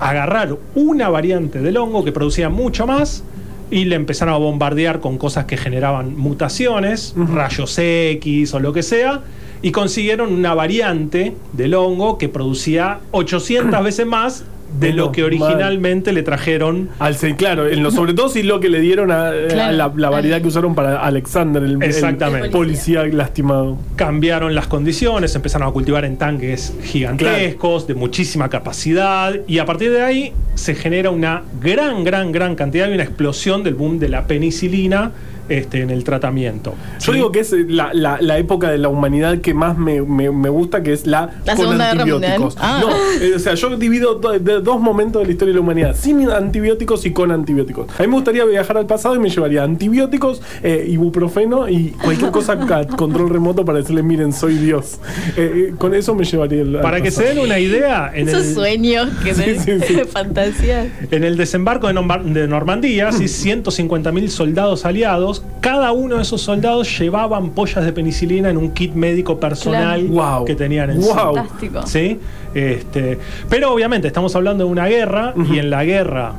agarrar 0.00 0.56
una 0.74 1.08
variante 1.08 1.60
del 1.60 1.76
hongo 1.76 2.04
que 2.04 2.12
producía 2.12 2.48
mucho 2.48 2.86
más 2.86 3.22
y 3.70 3.84
le 3.84 3.94
empezaron 3.94 4.34
a 4.34 4.38
bombardear 4.38 5.00
con 5.00 5.18
cosas 5.18 5.44
que 5.44 5.56
generaban 5.56 6.16
mutaciones, 6.16 7.14
rayos 7.16 7.78
X 7.78 8.52
o 8.54 8.58
lo 8.58 8.72
que 8.72 8.82
sea, 8.82 9.20
y 9.62 9.70
consiguieron 9.70 10.32
una 10.32 10.54
variante 10.54 11.36
del 11.52 11.74
hongo 11.74 12.18
que 12.18 12.28
producía 12.28 13.00
800 13.12 13.84
veces 13.84 14.06
más 14.06 14.44
de 14.78 14.92
lo 14.92 15.12
que 15.12 15.22
Mal. 15.22 15.26
originalmente 15.26 16.12
le 16.12 16.22
trajeron 16.22 16.90
Al 16.98 17.16
claro, 17.36 17.66
en 17.68 17.82
lo 17.82 17.90
sobre 17.90 18.14
todo 18.14 18.28
sí 18.28 18.42
lo 18.42 18.60
que 18.60 18.68
le 18.68 18.80
dieron 18.80 19.10
a, 19.10 19.28
a 19.28 19.72
la, 19.72 19.92
la 19.94 20.10
variedad 20.10 20.40
que 20.40 20.48
usaron 20.48 20.74
para 20.74 21.00
Alexander, 21.00 21.62
el, 21.62 21.72
el 21.72 21.82
Exactamente. 21.82 22.50
policía 22.50 23.04
lastimado. 23.06 23.78
cambiaron 23.96 24.54
las 24.54 24.66
condiciones, 24.66 25.34
empezaron 25.34 25.68
a 25.68 25.72
cultivar 25.72 26.04
en 26.04 26.16
tanques 26.16 26.72
gigantescos, 26.82 27.86
de 27.86 27.94
muchísima 27.94 28.48
capacidad, 28.48 29.34
y 29.46 29.58
a 29.58 29.66
partir 29.66 29.90
de 29.90 30.02
ahí 30.02 30.32
se 30.54 30.74
genera 30.74 31.10
una 31.10 31.42
gran, 31.60 32.04
gran, 32.04 32.32
gran 32.32 32.54
cantidad 32.54 32.88
y 32.88 32.94
una 32.94 33.04
explosión 33.04 33.62
del 33.62 33.74
boom 33.74 33.98
de 33.98 34.08
la 34.08 34.26
penicilina 34.26 35.12
este, 35.50 35.82
en 35.82 35.90
el 35.90 36.04
tratamiento. 36.04 36.74
Yo 37.00 37.12
¿Sí? 37.12 37.18
digo 37.18 37.30
que 37.32 37.40
es 37.40 37.52
eh, 37.52 37.66
la, 37.68 37.90
la- 37.92 38.18
la 38.20 38.38
época 38.38 38.70
de 38.70 38.78
la 38.78 38.88
humanidad 38.88 39.38
que 39.42 39.52
más 39.52 39.76
me, 39.76 40.00
me- 40.00 40.30
me 40.30 40.48
gusta, 40.48 40.82
que 40.82 40.92
es 40.94 41.06
la, 41.06 41.30
La 41.44 41.54
con 41.54 41.64
Segunda 41.64 41.92
Guerra 41.92 42.02
antibióticos. 42.04 42.56
Mundial. 42.56 42.58
Ah. 42.58 42.80
No, 42.82 43.24
eh, 43.26 43.34
o 43.34 43.38
sea, 43.38 43.54
yo 43.54 43.76
divido 43.76 44.14
do- 44.14 44.38
de 44.38 44.60
dos 44.60 44.80
momentos 44.80 45.20
de 45.22 45.26
la 45.26 45.32
historia 45.32 45.52
de 45.52 45.56
la 45.56 45.60
humanidad, 45.62 45.94
sin 45.96 46.28
antibióticos 46.30 47.04
y 47.06 47.12
con 47.12 47.30
antibióticos. 47.32 47.88
A 47.98 48.02
mí 48.02 48.08
me 48.08 48.14
gustaría 48.14 48.44
viajar 48.44 48.76
al 48.78 48.86
pasado 48.86 49.14
y 49.16 49.18
me 49.18 49.28
llevaría 49.28 49.62
antibióticos, 49.64 50.40
eh, 50.62 50.86
ibuprofeno 50.88 51.68
y 51.68 51.90
cualquier 52.02 52.30
cosa 52.30 52.52
a 52.70 52.86
control 52.86 53.28
remoto 53.30 53.64
para 53.64 53.78
decirle, 53.78 54.02
miren, 54.02 54.32
soy 54.32 54.54
Dios. 54.56 54.98
Eh, 55.36 55.74
con 55.78 55.94
eso 55.94 56.14
me 56.14 56.24
llevaría 56.24 56.62
el, 56.62 56.78
Para 56.80 57.00
que 57.00 57.10
se 57.10 57.24
den 57.24 57.38
una 57.40 57.58
idea, 57.58 58.10
en 58.14 58.28
Esos 58.28 58.46
el, 58.48 58.54
sueños 58.54 59.08
que 59.24 59.34
Sí, 59.34 59.56
sí, 59.58 59.94
fantasía. 60.12 60.90
en 61.10 61.24
el 61.24 61.36
desembarco 61.36 61.88
de, 61.88 62.46
Normandía, 62.48 63.10
¿sí? 63.12 63.24
150.000 63.24 64.28
soldados 64.28 64.84
aliados, 64.84 65.39
cada 65.60 65.92
uno 65.92 66.16
de 66.16 66.22
esos 66.22 66.40
soldados 66.40 66.98
llevaba 66.98 67.36
ampollas 67.36 67.84
de 67.84 67.92
penicilina 67.92 68.48
en 68.50 68.56
un 68.56 68.70
kit 68.70 68.94
médico 68.94 69.38
personal 69.38 70.06
Claro. 70.06 70.36
Wow. 70.38 70.44
que 70.46 70.54
tenían 70.54 70.90
en 70.90 71.00
Wow. 71.00 71.34
Fantástico. 71.34 71.86
¿sí? 71.86 72.18
Este, 72.54 73.18
pero 73.48 73.72
obviamente 73.72 74.06
estamos 74.08 74.34
hablando 74.36 74.64
de 74.64 74.70
una 74.70 74.86
guerra 74.86 75.34
y 75.52 75.58
en 75.58 75.70
la 75.70 75.84
guerra 75.84 76.32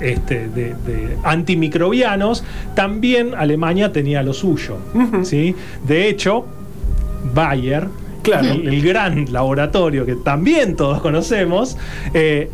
este, 0.00 0.48
de, 0.48 0.74
de 0.74 1.16
antimicrobianos 1.24 2.44
también 2.74 3.34
Alemania 3.34 3.92
tenía 3.92 4.22
lo 4.22 4.34
suyo. 4.34 4.76
¿sí? 5.22 5.54
De 5.86 6.08
hecho, 6.08 6.44
Bayer, 7.34 7.88
Claro. 8.22 8.48
el, 8.52 8.68
el 8.68 8.82
gran 8.82 9.32
laboratorio 9.32 10.04
que 10.04 10.16
también 10.16 10.76
todos 10.76 11.00
conocemos, 11.00 11.76
eh, 12.12 12.50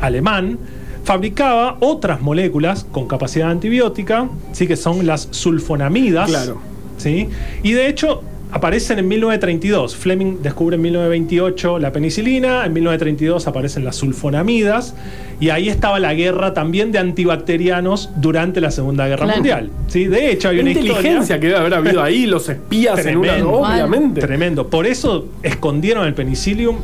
alemán, 0.00 0.58
fabricaba 1.04 1.76
otras 1.80 2.20
moléculas 2.20 2.86
con 2.90 3.06
capacidad 3.06 3.50
antibiótica, 3.50 4.28
¿sí? 4.52 4.66
que 4.66 4.76
son 4.76 5.06
las 5.06 5.28
sulfonamidas. 5.30 6.28
Claro. 6.28 6.58
¿sí? 6.96 7.28
Y 7.62 7.72
de 7.72 7.88
hecho 7.88 8.22
aparecen 8.50 8.98
en 9.00 9.08
1932. 9.08 9.96
Fleming 9.96 10.36
descubre 10.40 10.76
en 10.76 10.82
1928 10.82 11.78
la 11.80 11.92
penicilina, 11.92 12.64
en 12.64 12.72
1932 12.72 13.46
aparecen 13.48 13.84
las 13.84 13.96
sulfonamidas 13.96 14.94
y 15.40 15.50
ahí 15.50 15.68
estaba 15.68 15.98
la 15.98 16.14
guerra 16.14 16.54
también 16.54 16.92
de 16.92 17.00
antibacterianos 17.00 18.10
durante 18.16 18.60
la 18.60 18.70
Segunda 18.70 19.06
Guerra 19.08 19.24
Claro. 19.24 19.38
Mundial. 19.38 19.70
¿sí? 19.88 20.06
De 20.06 20.30
hecho 20.30 20.48
hay 20.48 20.56
La 20.56 20.62
una 20.62 20.70
inteligencia 20.70 21.10
historia 21.20 21.40
que 21.40 21.46
debe 21.48 21.58
haber 21.58 21.74
habido 21.74 22.02
ahí, 22.02 22.26
los 22.26 22.48
espías 22.48 23.04
en 23.04 23.18
una. 23.18 23.28
Tremendo. 23.32 23.52
Obviamente. 23.52 24.20
tremendo. 24.20 24.70
Por 24.70 24.86
eso 24.86 25.26
escondieron 25.42 26.06
el 26.06 26.14
penicillium 26.14 26.76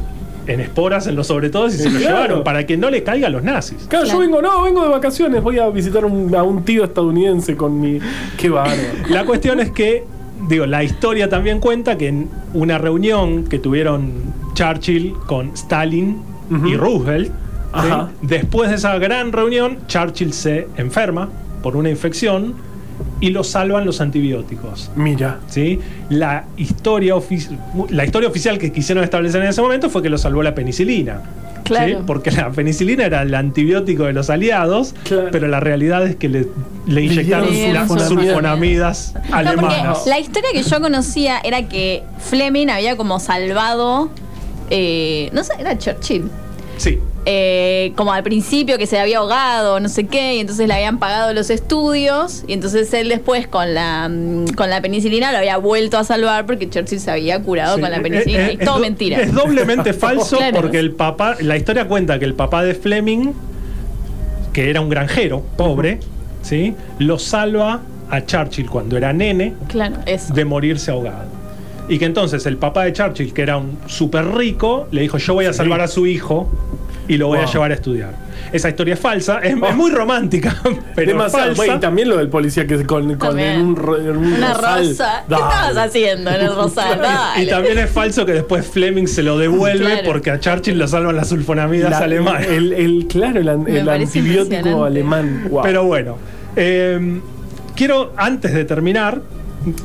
en 0.52 0.60
esporas 0.60 1.06
en 1.06 1.16
los 1.16 1.26
sobre 1.26 1.48
todo 1.50 1.66
y 1.68 1.70
se 1.72 1.84
lo 1.90 1.98
Claro. 1.98 2.14
llevaron 2.14 2.44
para 2.44 2.66
que 2.66 2.76
no 2.76 2.90
le 2.90 3.02
caiga 3.02 3.28
a 3.28 3.30
los 3.30 3.42
nazis. 3.42 3.86
Claro, 3.88 4.06
yo 4.06 4.18
vengo, 4.18 4.42
no, 4.42 4.62
vengo 4.62 4.82
de 4.82 4.88
vacaciones, 4.88 5.42
voy 5.42 5.58
a 5.58 5.68
visitar 5.68 6.04
un- 6.04 6.34
a 6.34 6.42
un 6.42 6.64
tío 6.64 6.84
estadounidense 6.84 7.56
con 7.56 7.80
mi. 7.80 7.98
Qué 8.36 8.48
bárbaro. 8.50 8.78
La 9.08 9.24
cuestión 9.24 9.60
es 9.60 9.70
que, 9.70 10.04
digo, 10.48 10.66
la 10.66 10.82
historia 10.82 11.28
también 11.28 11.60
cuenta 11.60 11.96
que 11.96 12.08
en 12.08 12.28
una 12.54 12.78
reunión 12.78 13.44
que 13.44 13.58
tuvieron 13.58 14.12
Churchill 14.54 15.14
con 15.26 15.50
Stalin 15.54 16.18
y 16.66 16.74
Roosevelt, 16.76 17.30
después 18.22 18.70
de 18.70 18.76
esa 18.76 18.98
gran 18.98 19.32
reunión, 19.32 19.78
Churchill 19.86 20.32
se 20.32 20.66
enferma 20.76 21.28
por 21.62 21.76
una 21.76 21.90
infección 21.90 22.54
y 23.20 23.30
lo 23.30 23.44
salvan 23.44 23.84
los 23.86 24.00
antibióticos. 24.00 24.90
Mira. 24.96 25.40
¿sí? 25.48 25.78
La, 26.08 26.44
historia 26.56 27.14
la 27.90 28.04
historia 28.04 28.28
oficial 28.28 28.58
que 28.58 28.72
quisieron 28.72 29.04
establecer 29.04 29.42
en 29.42 29.48
ese 29.48 29.60
momento 29.62 29.90
fue 29.90 30.02
que 30.02 30.08
lo 30.10 30.18
salvó 30.18 30.42
la 30.42 30.54
penicilina. 30.54 31.20
Claro. 31.64 31.98
¿sí? 31.98 32.04
Porque 32.06 32.30
la 32.32 32.50
penicilina 32.50 33.04
era 33.04 33.22
el 33.22 33.32
antibiótico 33.34 34.04
de 34.04 34.12
los 34.12 34.28
aliados, 34.30 34.94
Claro. 35.04 35.28
pero 35.30 35.46
la 35.48 35.60
realidad 35.60 36.04
es 36.06 36.16
que 36.16 36.28
le, 36.28 36.46
le 36.86 37.02
inyectaron 37.02 37.48
sulfonamidas. 38.08 39.14
No, 39.28 39.36
alemanas. 39.36 40.06
la 40.06 40.18
historia 40.18 40.50
que 40.52 40.62
yo 40.62 40.80
conocía 40.80 41.38
era 41.44 41.68
que 41.68 42.02
Fleming 42.18 42.68
había 42.68 42.96
como 42.96 43.20
salvado. 43.20 44.10
eh, 44.70 45.30
no 45.32 45.44
sé, 45.44 45.52
era 45.58 45.76
Churchill. 45.78 46.30
Sí. 46.76 46.98
Eh, 47.26 47.92
como 47.96 48.12
al 48.12 48.22
principio 48.22 48.78
que 48.78 48.86
se 48.86 48.98
había 48.98 49.18
ahogado, 49.18 49.78
no 49.78 49.88
sé 49.88 50.06
qué, 50.06 50.36
y 50.36 50.40
entonces 50.40 50.66
le 50.66 50.74
habían 50.74 50.98
pagado 50.98 51.34
los 51.34 51.50
estudios, 51.50 52.44
y 52.46 52.54
entonces 52.54 52.92
él 52.94 53.08
después 53.10 53.46
con 53.46 53.74
la 53.74 54.08
mm, 54.08 54.54
con 54.56 54.70
la 54.70 54.80
penicilina 54.80 55.30
lo 55.32 55.38
había 55.38 55.58
vuelto 55.58 55.98
a 55.98 56.04
salvar 56.04 56.46
porque 56.46 56.68
Churchill 56.70 56.98
se 57.00 57.10
había 57.10 57.40
curado 57.42 57.76
Sí. 57.76 57.80
con 57.82 57.90
la 57.90 57.98
Eh, 57.98 58.00
penicilina. 58.00 58.46
eh, 58.48 58.52
y 58.58 58.60
es 58.60 58.64
todo 58.64 58.76
do- 58.76 58.80
mentira. 58.80 59.20
Es 59.20 59.32
doblemente 59.34 59.92
falso 59.94 60.38
Claro. 60.38 60.60
porque 60.60 60.78
el 60.78 60.92
papá, 60.92 61.36
la 61.40 61.56
historia 61.56 61.86
cuenta 61.86 62.18
que 62.18 62.24
el 62.24 62.34
papá 62.34 62.62
de 62.64 62.74
Fleming, 62.74 63.32
que 64.52 64.70
era 64.70 64.80
un 64.80 64.88
granjero, 64.88 65.42
pobre, 65.56 66.00
¿sí? 66.42 66.74
Lo 66.98 67.18
salva 67.18 67.80
a 68.10 68.24
Churchill 68.24 68.68
cuando 68.68 68.96
era 68.96 69.12
nene 69.12 69.54
Claro, 69.68 69.96
eso. 70.06 70.32
de 70.34 70.44
morirse 70.44 70.90
ahogado. 70.90 71.26
Y 71.88 71.98
que 71.98 72.04
entonces 72.04 72.46
el 72.46 72.56
papá 72.56 72.84
de 72.84 72.92
Churchill, 72.92 73.32
que 73.32 73.42
era 73.42 73.56
un 73.56 73.78
súper 73.86 74.24
rico, 74.34 74.86
le 74.90 75.02
dijo, 75.02 75.18
yo 75.18 75.34
voy 75.34 75.46
a 75.46 75.52
salvar 75.52 75.80
a 75.80 75.88
su 75.88 76.06
hijo 76.06 76.48
y 77.10 77.18
lo 77.18 77.26
voy 77.26 77.38
a 77.40 77.46
llevar 77.46 77.70
a 77.72 77.74
estudiar. 77.74 78.12
Esa 78.52 78.68
historia 78.68 78.94
es 78.94 79.00
falsa, 79.00 79.40
es, 79.40 79.52
es 79.54 79.76
muy 79.76 79.90
romántica, 79.90 80.56
pero 80.94 81.10
es 81.10 81.16
Demasiado. 81.16 81.54
falsa. 81.56 81.74
Y 81.76 81.80
también 81.80 82.08
lo 82.08 82.16
del 82.16 82.28
policía 82.28 82.66
que 82.66 82.84
con, 82.86 83.10
en 83.10 83.60
un, 83.60 83.76
ro- 83.76 83.98
en 83.98 84.16
un 84.16 84.32
Una 84.34 84.54
rosal. 84.54 84.88
rosa. 84.88 85.24
¿Qué 85.28 85.34
estabas 85.34 85.76
haciendo 85.76 86.30
en 86.30 86.40
el 86.40 86.54
rosal? 86.54 87.00
Y 87.42 87.46
también 87.48 87.78
es 87.78 87.90
falso 87.90 88.24
que 88.24 88.32
después 88.32 88.66
Fleming 88.66 89.06
se 89.06 89.22
lo 89.22 89.38
devuelve 89.38 89.84
Claro. 89.86 90.02
porque 90.06 90.30
a 90.30 90.40
Churchill 90.40 90.78
lo 90.78 90.86
salvan 90.88 91.16
las 91.16 91.28
sulfonamidas 91.28 91.90
La- 91.90 91.98
alemanas. 91.98 92.46
El, 92.46 92.72
el- 92.72 93.06
claro, 93.08 93.40
el, 93.40 93.88
antibiótico 93.88 94.84
alemán. 94.84 95.48
Wow. 95.50 95.62
Pero 95.62 95.84
bueno, 95.84 96.16
eh, 96.56 97.20
quiero 97.76 98.12
antes 98.16 98.52
de 98.52 98.64
terminar, 98.64 99.20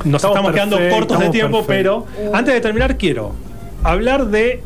nos 0.04 0.22
Estamos 0.24 0.24
estamos, 0.36 0.52
quedando 0.52 0.78
cortos 0.90 1.18
de 1.20 1.28
tiempo, 1.30 1.64
pero 1.66 2.06
antes 2.32 2.54
de 2.54 2.60
terminar 2.60 2.96
quiero 2.96 3.34
hablar 3.82 4.26
de 4.26 4.62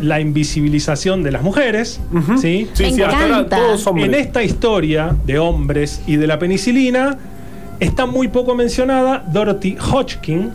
la 0.00 0.20
invisibilización 0.20 1.22
de 1.22 1.32
las 1.32 1.42
mujeres. 1.42 2.00
¿sí? 2.40 2.68
Sí, 2.74 2.82
Me 2.84 2.92
sí, 2.92 3.02
hasta 3.02 3.20
ahora 3.20 3.26
encanta. 3.38 3.56
todos 3.56 3.86
hombres. 3.86 4.08
En 4.08 4.14
esta 4.14 4.42
historia 4.42 5.16
de 5.26 5.38
hombres 5.38 6.02
y 6.06 6.16
de 6.16 6.26
la 6.26 6.38
penicilina 6.38 7.18
está 7.80 8.06
muy 8.06 8.28
poco 8.28 8.54
mencionada 8.54 9.24
Dorothy 9.32 9.76
Hodgkin, 9.78 10.50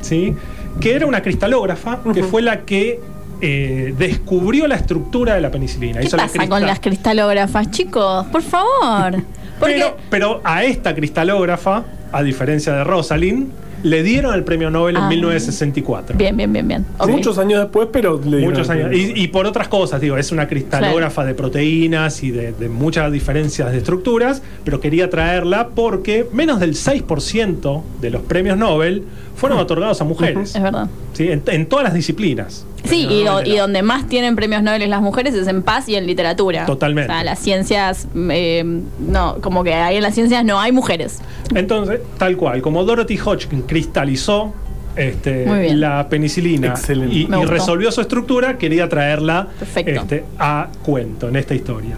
¿sí? 0.00 0.34
que 0.80 0.94
era 0.94 1.06
una 1.06 1.22
cristalógrafa, 1.22 2.00
que 2.12 2.22
fue 2.22 2.42
la 2.42 2.60
que 2.64 3.00
eh, 3.40 3.94
descubrió 3.98 4.66
la 4.66 4.76
estructura 4.76 5.34
de 5.34 5.40
la 5.40 5.50
penicilina. 5.50 6.00
¿Qué 6.00 6.06
Hizo 6.06 6.16
la 6.16 6.24
pasa 6.24 6.48
con 6.48 6.62
las 6.62 6.80
cristalógrafas, 6.80 7.70
chicos? 7.70 8.26
Por 8.26 8.42
favor. 8.42 9.22
Porque 9.58 9.74
Pero, 9.74 9.96
pero 10.10 10.40
a 10.44 10.64
esta 10.64 10.94
cristalógrafa, 10.94 11.84
a 12.12 12.22
diferencia 12.22 12.74
de 12.74 12.84
Rosalind, 12.84 13.48
le 13.86 14.02
dieron 14.02 14.34
el 14.34 14.42
premio 14.42 14.68
Nobel 14.70 14.96
en 14.96 15.02
Ah. 15.02 15.08
1964. 15.08 16.16
Bien, 16.18 16.36
bien, 16.36 16.52
bien, 16.52 16.66
bien. 16.66 16.84
Ok. 16.98 17.08
Muchos 17.08 17.38
años 17.38 17.60
después, 17.60 17.88
pero 17.92 18.20
le 18.22 18.38
dieron 18.38 18.50
Muchos 18.54 18.68
años. 18.68 18.90
Y, 18.92 19.12
y 19.14 19.28
por 19.28 19.46
otras 19.46 19.68
cosas, 19.68 20.00
digo, 20.00 20.16
es 20.16 20.32
una 20.32 20.48
cristalógrafa 20.48 21.24
de 21.24 21.34
proteínas 21.34 22.22
y 22.22 22.30
de, 22.32 22.52
de 22.52 22.68
muchas 22.68 23.12
diferencias 23.12 23.70
de 23.70 23.78
estructuras, 23.78 24.42
pero 24.64 24.80
quería 24.80 25.08
traerla 25.08 25.68
porque 25.74 26.26
menos 26.32 26.58
del 26.60 26.74
6% 26.74 27.82
de 28.00 28.10
los 28.10 28.22
premios 28.22 28.58
Nobel 28.58 29.04
fueron 29.36 29.58
otorgados 29.58 30.00
a 30.00 30.04
mujeres. 30.04 30.54
Es 30.56 30.62
verdad. 30.62 30.88
¿sí? 31.12 31.30
en, 31.30 31.42
en 31.46 31.66
todas 31.66 31.84
las 31.84 31.94
disciplinas. 31.94 32.66
Sí, 32.86 33.06
y, 33.10 33.24
do- 33.24 33.42
donde 33.42 33.82
más 33.82 34.06
tienen 34.06 34.36
premios 34.36 34.62
Nobel 34.62 34.88
las 34.88 35.02
mujeres 35.02 35.34
es 35.34 35.46
en 35.48 35.62
paz 35.62 35.88
y 35.88 35.94
en 35.96 36.06
literatura. 36.06 36.66
Totalmente. 36.66 37.10
O 37.10 37.14
sea, 37.14 37.24
las 37.24 37.38
ciencias, 37.38 38.06
eh, 38.30 38.64
no, 38.98 39.36
como 39.40 39.64
que 39.64 39.74
ahí 39.74 39.96
en 39.96 40.02
las 40.02 40.14
ciencias 40.14 40.44
no 40.44 40.60
hay 40.60 40.72
mujeres. 40.72 41.20
Entonces, 41.54 42.00
tal 42.18 42.36
cual, 42.36 42.62
como 42.62 42.84
Dorothy 42.84 43.18
Hodgkin 43.18 43.62
cristalizó 43.62 44.54
este, 44.96 45.74
la 45.74 46.08
penicilina 46.08 46.74
y, 47.10 47.26
resolvió 47.44 47.92
su 47.92 48.00
estructura, 48.00 48.56
quería 48.58 48.88
traerla 48.88 49.48
este, 49.74 50.24
a 50.38 50.68
cuento 50.82 51.28
en 51.28 51.36
esta 51.36 51.54
historia. 51.54 51.96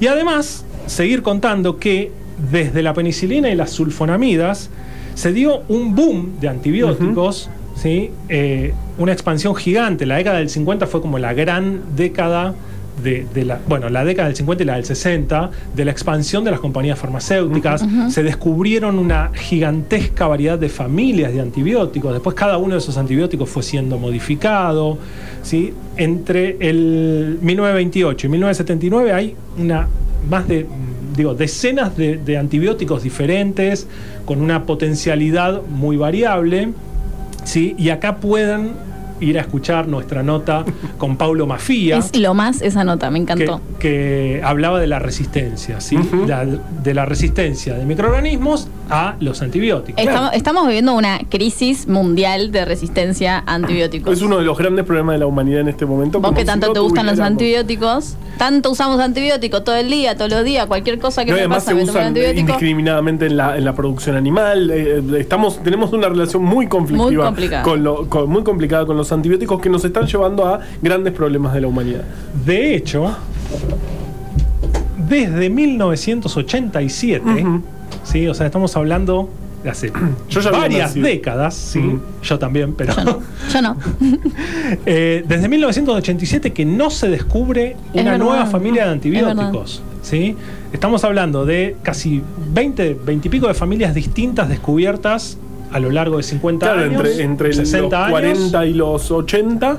Y 0.00 0.06
además, 0.06 0.64
seguir 0.86 1.22
contando 1.22 1.78
que 1.78 2.12
desde 2.50 2.82
la 2.82 2.94
penicilina 2.94 3.48
y 3.48 3.54
las 3.54 3.70
sulfonamidas 3.70 4.70
se 5.14 5.32
dio 5.32 5.62
un 5.68 5.94
boom 5.94 6.38
de 6.40 6.48
antibióticos. 6.48 7.50
¿Sí? 7.76 8.10
Eh, 8.28 8.74
una 8.98 9.12
expansión 9.12 9.54
gigante. 9.54 10.06
La 10.06 10.16
década 10.16 10.38
del 10.38 10.48
50 10.48 10.86
fue 10.86 11.00
como 11.00 11.18
la 11.18 11.34
gran 11.34 11.80
década 11.96 12.54
de, 13.02 13.26
de 13.34 13.44
la, 13.44 13.60
bueno, 13.68 13.88
la 13.90 14.04
década 14.04 14.28
del 14.28 14.36
50 14.36 14.62
y 14.62 14.66
la 14.66 14.74
del 14.76 14.84
60, 14.84 15.50
de 15.74 15.84
la 15.84 15.90
expansión 15.90 16.44
de 16.44 16.50
las 16.50 16.60
compañías 16.60 16.98
farmacéuticas. 16.98 17.84
Se 18.08 18.22
descubrieron 18.22 18.98
una 18.98 19.30
gigantesca 19.34 20.26
variedad 20.26 20.58
de 20.58 20.68
familias 20.68 21.32
de 21.32 21.40
antibióticos. 21.40 22.12
Después 22.12 22.34
cada 22.34 22.58
uno 22.58 22.74
de 22.74 22.78
esos 22.78 22.96
antibióticos 22.96 23.48
fue 23.48 23.62
siendo 23.62 23.98
modificado. 23.98 24.98
¿sí? 25.42 25.74
Entre 25.96 26.56
el 26.60 27.38
1928 27.42 28.26
y 28.26 28.30
1979 28.30 29.12
hay 29.12 29.36
una 29.58 29.88
más 30.28 30.48
de 30.48 30.66
digo, 31.16 31.34
decenas 31.34 31.96
de, 31.96 32.18
de 32.18 32.36
antibióticos 32.36 33.02
diferentes 33.02 33.86
con 34.24 34.40
una 34.40 34.64
potencialidad 34.64 35.62
muy 35.62 35.96
variable. 35.96 36.70
¿Sí? 37.46 37.74
Y 37.78 37.88
acá 37.90 38.16
pueden 38.16 38.72
ir 39.20 39.38
a 39.38 39.42
escuchar 39.42 39.88
nuestra 39.88 40.22
nota 40.22 40.64
con 40.98 41.16
Paulo 41.16 41.46
Mafía. 41.46 41.98
Es 41.98 42.16
lo 42.16 42.34
más 42.34 42.62
esa 42.62 42.84
nota, 42.84 43.10
me 43.10 43.18
encantó. 43.18 43.60
que 43.78 44.40
hablaba 44.44 44.80
de 44.80 44.86
la 44.86 44.98
resistencia, 44.98 45.80
¿sí? 45.80 45.98
La- 46.26 46.44
de 46.46 46.94
la 46.94 47.04
resistencia 47.06 47.74
de 47.74 47.84
microorganismos 47.84 48.68
a 48.90 49.16
los 49.20 49.42
antibióticos. 49.42 50.00
Estamos, 50.02 50.30
estamos 50.34 50.66
viviendo 50.66 50.94
una 50.94 51.18
crisis 51.28 51.88
mundial 51.88 52.52
de 52.52 52.64
resistencia 52.64 53.42
a 53.46 53.54
antibióticos. 53.54 54.12
Es 54.12 54.22
uno 54.22 54.38
de 54.38 54.44
los 54.44 54.56
grandes 54.56 54.84
problemas 54.84 55.14
de 55.14 55.18
la 55.20 55.26
humanidad 55.26 55.60
en 55.60 55.68
este 55.68 55.86
momento. 55.86 56.20
Vos 56.20 56.32
que 56.32 56.40
si 56.40 56.46
tanto 56.46 56.68
no 56.68 56.72
te 56.72 56.80
gustan 56.80 57.06
los 57.06 57.18
antibióticos, 57.20 58.16
tanto 58.38 58.70
usamos 58.70 59.00
antibióticos 59.00 59.64
todo 59.64 59.76
el 59.76 59.90
día, 59.90 60.16
todos 60.16 60.30
los 60.30 60.44
días, 60.44 60.66
cualquier 60.66 60.98
cosa 60.98 61.24
que 61.24 61.30
No, 61.30 61.36
me 61.36 61.40
además 61.42 61.58
pasa 61.64 61.70
se 61.70 61.74
me 61.74 61.82
usan 61.84 62.06
antibiótico. 62.08 62.40
indiscriminadamente 62.40 63.26
en 63.26 63.36
la, 63.36 63.56
en 63.56 63.64
la 63.64 63.74
producción 63.74 64.16
animal. 64.16 64.70
eh, 64.72 65.02
estamos, 65.18 65.62
tenemos 65.62 65.92
una 65.92 66.08
relación 66.08 66.42
muy 66.44 66.66
conflictiva. 66.68 67.06
Muy 67.10 67.16
complicada. 67.24 67.62
Con 67.62 67.82
lo- 67.82 68.08
con- 68.08 68.28
muy 68.30 68.42
complicada 68.44 68.86
con 68.86 68.96
los 68.96 69.05
antibióticos 69.12 69.60
que 69.60 69.68
nos 69.68 69.84
están 69.84 70.06
llevando 70.06 70.46
a 70.46 70.60
grandes 70.82 71.12
problemas 71.12 71.54
de 71.54 71.60
la 71.60 71.68
humanidad. 71.68 72.04
De 72.44 72.74
hecho, 72.74 73.16
desde 75.08 75.50
1987, 75.50 77.24
Ujú. 77.24 77.62
¿sí? 78.04 78.26
o 78.28 78.34
sea, 78.34 78.46
estamos 78.46 78.76
hablando 78.76 79.28
de 79.62 79.70
hace 79.70 79.92
Yo 80.28 80.40
ya 80.40 80.48
había 80.50 80.60
varias 80.60 80.94
décadas, 80.94 81.54
¿sí? 81.54 81.98
Yo 82.22 82.38
también, 82.38 82.74
pero 82.74 82.94
Yo 82.94 83.04
no, 83.04 83.20
yo 83.52 83.62
no. 83.62 83.76
Eh, 84.86 85.24
desde 85.26 85.48
1987 85.48 86.52
que 86.52 86.64
no 86.64 86.90
se 86.90 87.08
descubre 87.08 87.76
Es 87.94 88.02
una 88.02 88.12
verdad, 88.12 88.24
nueva 88.26 88.46
familia 88.46 88.82
de 88.84 88.88
es 88.88 88.94
antibióticos. 88.94 89.82
¿sí? 90.02 90.36
Estamos 90.72 91.04
hablando 91.04 91.44
de 91.44 91.76
casi 91.82 92.22
20, 92.52 92.98
20 93.04 93.28
y 93.28 93.30
pico 93.30 93.46
de 93.48 93.54
familias 93.54 93.94
distintas 93.94 94.48
descubiertas 94.48 95.38
a 95.76 95.80
lo 95.80 95.90
largo 95.90 96.16
de 96.16 96.22
50 96.22 96.66
Claro, 96.66 96.82
años, 96.82 97.04
entre, 97.06 97.22
entre 97.22 97.48
los 97.48 97.56
60 97.56 97.98
años, 98.06 98.10
40 98.10 98.66
y 98.66 98.72
los 98.74 99.10
80. 99.10 99.78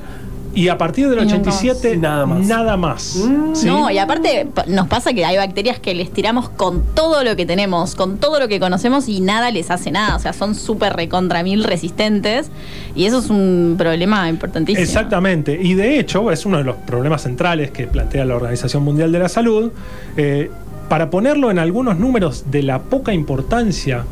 y 0.55 0.69
a 0.69 0.77
partir 0.77 1.07
del 1.07 1.19
Y 1.19 1.21
nunca 1.21 1.51
87 1.51 1.97
más. 1.97 2.01
Nada 2.01 2.25
más. 2.25 2.47
nada 2.47 2.77
más, 2.77 3.15
Mm. 3.27 3.55
¿sí? 3.55 3.65
No, 3.67 3.91
y 3.91 3.99
aparte 3.99 4.47
nos 4.67 4.87
pasa 4.87 5.13
que 5.13 5.23
hay 5.23 5.37
bacterias 5.37 5.77
que 5.79 5.93
les 5.93 6.11
tiramos 6.11 6.49
con 6.49 6.81
todo 6.95 7.23
lo 7.23 7.35
que 7.35 7.45
tenemos, 7.45 7.93
con 7.93 8.17
todo 8.17 8.39
lo 8.39 8.47
que 8.47 8.59
conocemos 8.59 9.07
y 9.07 9.21
nada 9.21 9.51
les 9.51 9.69
hace 9.69 9.91
nada. 9.91 10.15
O 10.15 10.19
sea, 10.19 10.33
son 10.33 10.55
súper 10.55 10.93
recontra 10.93 11.43
mil 11.43 11.63
resistentes 11.63 12.49
y 12.95 13.05
eso 13.05 13.19
es 13.19 13.29
un 13.29 13.75
problema 13.77 14.29
importantísimo. 14.29 14.83
Exactamente, 14.83 15.59
y 15.61 15.75
de 15.75 15.99
hecho 15.99 16.31
es 16.31 16.43
uno 16.45 16.57
de 16.57 16.63
los 16.63 16.75
problemas 16.77 17.21
centrales 17.21 17.69
que 17.69 17.85
plantea 17.85 18.25
la 18.25 18.35
Organización 18.35 18.83
Mundial 18.83 19.11
de 19.11 19.19
la 19.19 19.29
Salud. 19.29 19.71
Eh, 20.15 20.49
para 20.89 21.09
ponerlo 21.09 21.51
en 21.51 21.59
algunos 21.59 21.99
números 21.99 22.45
de 22.49 22.63
la 22.63 22.79
poca 22.79 23.13
importancia 23.13 24.05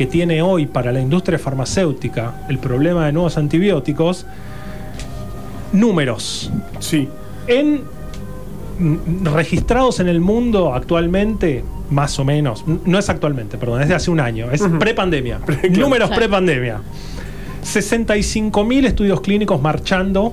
que 0.00 0.06
tiene 0.06 0.40
hoy 0.40 0.64
para 0.64 0.92
la 0.92 1.00
industria 1.02 1.38
farmacéutica 1.38 2.32
el 2.48 2.58
problema 2.58 3.04
de 3.04 3.12
nuevos 3.12 3.36
antibióticos, 3.36 4.24
números. 5.74 6.50
Sí. 6.78 7.06
En 7.46 7.82
mm, 8.78 9.26
registrados 9.26 10.00
en 10.00 10.08
el 10.08 10.22
mundo 10.22 10.72
actualmente, 10.72 11.62
más 11.90 12.18
o 12.18 12.24
menos, 12.24 12.64
no 12.86 12.98
es 12.98 13.10
actualmente, 13.10 13.58
perdón, 13.58 13.82
es 13.82 13.88
de 13.90 13.94
hace 13.94 14.10
un 14.10 14.20
año, 14.20 14.50
es 14.50 14.62
Ujú. 14.62 14.78
prepandemia. 14.78 15.36
Pre- 15.44 15.56
claro. 15.60 15.78
Números 15.82 16.08
Claro. 16.08 16.20
prepandemia. 16.22 16.80
65.000 17.62 18.86
estudios 18.86 19.20
clínicos 19.20 19.60
marchando 19.60 20.32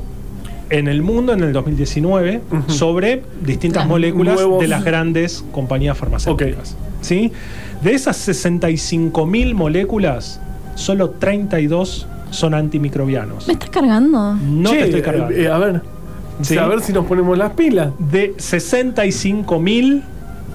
en 0.70 0.88
el 0.88 1.02
mundo 1.02 1.34
en 1.34 1.44
el 1.44 1.52
2019 1.52 2.40
Ujú. 2.50 2.72
sobre 2.72 3.22
distintas 3.42 3.82
Claro. 3.82 3.90
moléculas 3.90 4.36
Nuevos- 4.36 4.62
de 4.62 4.70
las 4.70 4.86
grandes 4.86 5.44
compañías 5.52 5.98
farmacéuticas. 5.98 6.78
¿Sí? 7.08 7.32
De 7.82 7.94
esas 7.94 8.28
65.000 8.28 9.54
moléculas, 9.54 10.40
solo 10.76 11.12
32 11.12 12.08
son 12.32 12.54
antimicrobianos. 12.54 13.48
¿Me 13.48 13.54
estás 13.54 13.70
cargando? 13.70 14.34
No 14.36 14.70
Che, 14.72 14.78
te 14.80 14.84
estoy 14.86 15.02
cargando. 15.02 15.34
eh, 15.36 15.48
a 15.48 15.58
ver. 15.58 15.82
Sí. 16.42 16.58
A 16.58 16.68
ver 16.68 16.82
si 16.82 16.92
nos 16.94 17.06
ponemos 17.06 17.38
las 17.38 17.52
pilas. 17.54 17.92
de 17.98 18.36
65.000, 18.36 20.02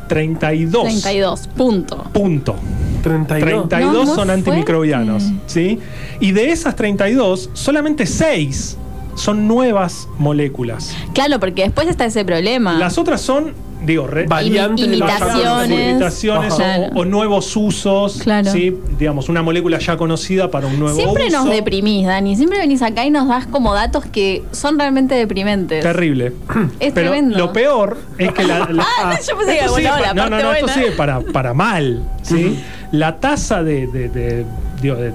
32. 0.09 0.83
32, 0.83 1.49
punto. 1.49 2.05
Punto. 2.13 2.55
32. 3.03 3.69
32 3.69 4.07
No, 4.07 4.15
son 4.15 4.31
antimicrobianos. 4.31 5.23
fuerte. 5.25 5.41
¿sí? 5.47 5.79
Y 6.21 6.33
de 6.33 6.51
esas 6.53 6.77
32, 6.77 7.51
solamente 7.55 8.07
6 8.07 8.77
son 9.15 9.49
nuevas 9.49 10.09
moléculas. 10.19 10.95
Claro, 11.15 11.41
porque 11.41 11.63
después 11.63 11.89
está 11.89 12.05
ese 12.05 12.25
problema. 12.25 12.75
Las 12.79 12.97
otras 12.99 13.21
son, 13.21 13.53
digo, 13.85 14.07
re- 14.07 14.27
Variantes 14.27 14.87
Imitaciones. 14.87 15.71
imitaciones 15.71 16.55
o, 16.95 17.05
nuevos 17.05 17.55
usos. 17.57 18.19
Claro. 18.23 18.51
¿sí? 18.51 18.77
Digamos, 18.99 19.29
una 19.29 19.43
molécula 19.43 19.79
ya 19.79 19.97
conocida 19.97 20.51
para 20.51 20.67
un 20.67 20.79
nuevo 20.79 20.97
Siempre 20.97 21.27
uso. 21.29 21.39
nos 21.45 21.51
deprimís, 21.55 22.07
Dani. 22.07 22.37
Siempre 22.37 22.59
venís 22.59 22.83
acá 22.83 23.05
y 23.05 23.11
nos 23.11 23.29
das 23.29 23.47
como 23.47 23.75
datos 23.75 24.05
que 24.07 24.43
son 24.53 24.79
realmente 24.79 25.15
deprimentes. 25.15 25.83
Terrible. 25.83 26.33
Es 26.81 26.93
Pero 26.95 27.11
tremendo. 27.11 27.39
lo 27.39 27.53
peor 27.53 27.99
es 28.19 28.33
que 28.33 28.45
la. 28.45 28.69
la- 28.71 28.87
Ah, 29.05 29.19
yo 29.27 29.37
pensé 29.37 29.59
que 29.59 29.69
bueno, 29.69 29.91
la 30.01 30.15
no, 30.15 30.29
no, 30.31 30.41
no, 30.41 30.53
esto 30.53 30.69
sigue 30.69 30.93
para, 30.93 31.21
para 31.21 31.55
mal. 31.55 32.03
¿sí? 32.23 32.59
la 32.93 33.17
tasa 33.21 33.63
de, 33.63 33.87
de- 33.87 34.09
de- 34.11 34.45
digo, 34.83 34.97
de- 34.97 35.13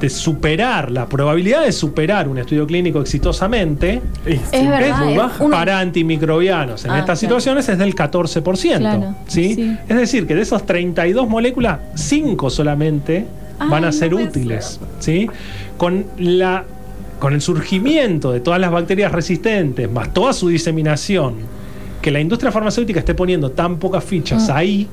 de 0.00 0.08
superar, 0.10 0.90
la 0.90 1.06
probabilidad 1.08 1.64
de 1.64 1.72
superar 1.72 2.28
un 2.28 2.38
estudio 2.38 2.66
clínico 2.66 3.00
exitosamente 3.00 4.00
Es, 4.24 4.40
Es 4.52 4.68
verdad, 4.68 4.98
muy 5.04 5.12
es 5.12 5.18
baja. 5.18 5.44
un- 5.44 5.50
para 5.50 5.80
antimicrobianos 5.80 6.84
en 6.84 6.90
Ah, 6.92 6.98
estas 7.00 7.18
claro. 7.18 7.40
situaciones 7.40 7.68
es 7.68 7.78
del 7.78 7.94
14%. 7.94 8.78
Claro, 8.78 9.14
¿sí? 9.26 9.54
sí. 9.54 9.76
Es 9.88 9.96
decir, 9.96 10.26
que 10.26 10.34
de 10.34 10.42
esas 10.42 10.64
32 10.66 11.28
moléculas, 11.28 11.78
5 11.94 12.48
solamente 12.50 13.26
van 13.58 13.82
Ay, 13.84 13.88
a 13.88 13.92
ser 13.92 14.12
no 14.12 14.18
útiles. 14.18 14.78
¿sí? 15.00 15.28
Con, 15.76 16.04
la, 16.18 16.64
con 17.18 17.32
el 17.34 17.40
surgimiento 17.40 18.30
de 18.32 18.40
todas 18.40 18.60
las 18.60 18.70
bacterias 18.70 19.10
resistentes, 19.10 19.90
más 19.90 20.12
toda 20.14 20.32
su 20.32 20.48
diseminación, 20.48 21.34
que 22.00 22.12
la 22.12 22.20
industria 22.20 22.52
farmacéutica 22.52 23.00
esté 23.00 23.14
poniendo 23.14 23.50
tan 23.50 23.78
pocas 23.78 24.04
fichas 24.04 24.48
Mm. 24.48 24.52
ahí, 24.52 24.86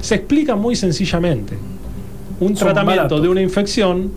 se 0.00 0.16
explica 0.16 0.56
muy 0.56 0.76
sencillamente. 0.76 1.56
Un 2.40 2.56
Son 2.56 2.66
tratamiento 2.68 3.20
de 3.20 3.28
una 3.28 3.40
infección 3.40 4.10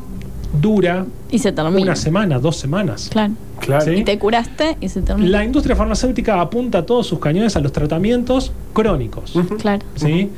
dura 0.62 1.06
Y 1.32 1.40
se 1.40 1.52
termina. 1.52 1.82
una 1.82 1.96
semana, 1.96 2.40
dos 2.40 2.56
semanas. 2.58 3.10
Claro. 3.12 3.34
Claro. 3.60 3.86
Sí. 3.86 3.92
Y 3.92 4.04
te 4.04 4.18
curaste 4.20 4.78
y 4.82 4.90
se 4.90 5.02
termina. 5.02 5.30
La 5.30 5.44
industria 5.46 5.76
farmacéutica 5.76 6.40
apunta 6.42 6.86
todos 6.86 7.08
sus 7.08 7.20
cañones 7.20 7.56
a 7.56 7.60
los 7.62 7.72
tratamientos 7.72 8.52
crónicos. 8.74 9.34
Claro. 9.60 9.84
¿sí? 9.96 10.30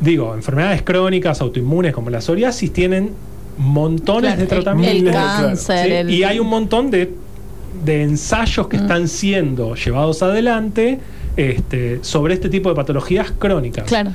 Digo, 0.00 0.34
enfermedades 0.34 0.82
crónicas, 0.82 1.40
autoinmunes 1.40 1.92
como 1.94 2.10
la 2.10 2.20
psoriasis 2.20 2.72
tienen 2.72 3.10
montones 3.58 4.30
Claro, 4.34 4.40
de 4.40 4.46
tratamientos. 4.46 4.96
El, 4.96 5.02
Miles, 5.02 5.12
claro. 5.14 5.46
cáncer. 5.48 5.86
¿sí? 5.86 5.92
el- 5.92 6.10
Y 6.10 6.24
hay 6.24 6.38
un 6.40 6.48
montón 6.48 6.90
de, 6.90 7.14
de 7.84 8.02
ensayos 8.02 8.66
Mm. 8.66 8.68
que 8.70 8.76
están 8.76 9.08
siendo 9.08 9.74
llevados 9.74 10.22
adelante 10.22 10.98
este, 11.36 11.98
sobre 12.02 12.34
este 12.34 12.48
tipo 12.48 12.68
de 12.68 12.74
patologías 12.74 13.32
crónicas. 13.38 13.84
Claro. 13.84 14.10